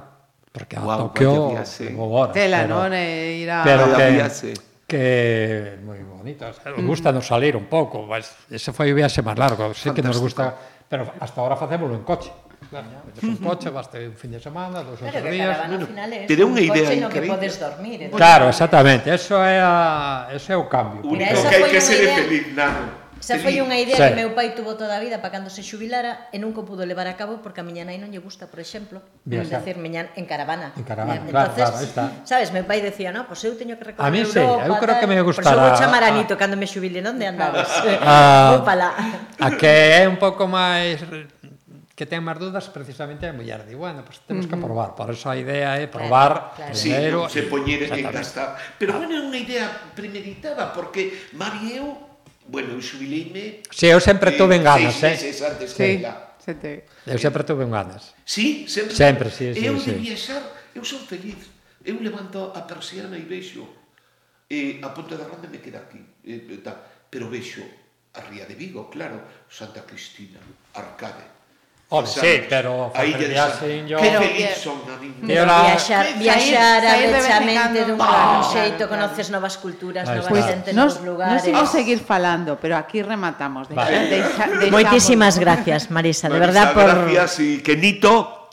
[0.51, 1.51] porque a wow, Tokio
[1.83, 2.33] levou horas.
[2.33, 2.91] Tela, pero, non?
[2.95, 3.61] E ir a...
[3.67, 4.51] Pero que, viaxe.
[4.87, 8.95] que moi bonito, o sea, nos gusta nos salir un pouco, mas ese foi o
[8.95, 10.55] viaxe máis largo, sei sí que nos gusta,
[10.87, 12.31] pero hasta ahora facémoslo en coche.
[12.69, 12.87] Claro,
[13.21, 15.57] un coche, basta un fin de semana, dos ou claro, días.
[15.57, 17.97] Claro, no final é un idea coche no que podes dormir.
[18.07, 18.21] Entonces.
[18.21, 21.01] Claro, exactamente, eso é, a, ese é o cambio.
[21.03, 23.04] Único que hai que ser feliz, nada.
[23.25, 24.05] Xa foi unha idea sí.
[24.05, 27.09] que meu pai tuvo toda a vida para cando se xubilara e nunca pudo levar
[27.09, 30.29] a cabo porque a miña nai non lle gusta, por exemplo, Bien, decir miña en
[30.29, 30.77] caravana.
[30.77, 32.21] En caravana, Bien, claro, entonces, claro, está.
[32.21, 34.69] Sabes, meu pai decía, "No, pois pues eu teño que recorrer a mí Europa." A
[34.69, 35.41] mí eu creo tal, que me gustara.
[35.41, 36.39] Por eso vou chamar a Nito a...
[36.39, 37.65] cando me xubile, onde andabas?
[37.97, 38.05] Ah.
[38.05, 38.93] ah, vou pala.
[39.41, 41.01] A que é un pouco máis
[41.95, 45.07] que ten máis dúdas precisamente a muller di, bueno, pois pues temos que probar, por
[45.15, 46.75] eso a idea é probar claro, claro.
[46.75, 48.59] primeiro, sí, se poñer en gastar.
[48.75, 49.65] Pero bueno, é unha idea
[49.95, 52.04] premeditada porque Mari e eu
[52.47, 53.65] Bueno, eu xubileime...
[53.73, 55.17] Sí, eu sempre tuve ganas, eh?
[55.17, 55.77] Seis meses antes sí.
[55.77, 56.37] que ela.
[56.37, 56.85] Sete.
[57.09, 58.13] Eu sempre tuve ganas.
[58.23, 58.93] Sí, sempre.
[58.93, 59.65] Sempre, sí, sí.
[59.65, 59.91] Eu sí.
[59.91, 60.43] de viaxar,
[60.77, 61.41] eu son feliz.
[61.81, 63.65] Eu levanto a persiana e vexo
[64.49, 65.97] E a Ponte da Ronda me queda aquí.
[66.23, 66.77] Eh, da,
[67.09, 67.65] pero vexo
[68.13, 70.39] a Ría de Vigo, claro, Santa Cristina,
[70.73, 71.25] Arcade,
[71.89, 73.99] Home, sí, pero aí viaxen yo...
[73.99, 74.19] Pero,
[74.57, 80.73] son na pero viaxar, viaxar abrechamente dun gran xeito, conoces novas culturas, novas pues, xentes,
[80.73, 81.45] nos, novos lugares...
[81.45, 83.69] Nos imos seguir falando, pero aquí rematamos.
[83.69, 84.09] Vale.
[84.09, 86.89] Deixa, deixa, Moitísimas gracias, Marisa, de verdad por...
[86.89, 88.44] Gracias e que Nito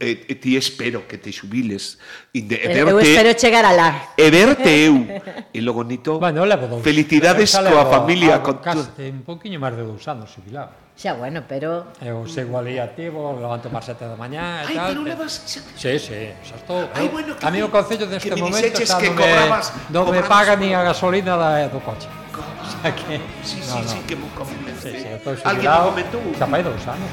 [0.00, 1.98] e, e ti espero que te xubiles
[2.34, 4.14] inde, e eh, verte, eu espero chegar alá.
[4.18, 5.06] e verte eu.
[5.54, 9.86] E logo nito bueno, dous, felicidades coa familia a, con caste un poquinho máis de
[9.86, 14.66] dous anos xubilado xa bueno, pero eu sigo ali activo levanto para sete da mañá
[14.66, 16.84] e tal, pero levas xa sí, sí, xa estou.
[16.94, 19.94] Ai, bueno, que, a mí o concello deste de momento xa que non cobrabas, me,
[19.94, 22.10] non me paga ni a gasolina da, do coche.
[22.62, 23.88] O sea que, sí, si sí, no.
[23.88, 25.06] sí, que mo comentou sí, sí,
[25.46, 27.10] alguén me comentou xa fai dous anos.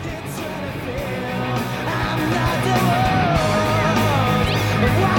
[2.69, 2.75] the
[5.01, 5.18] world.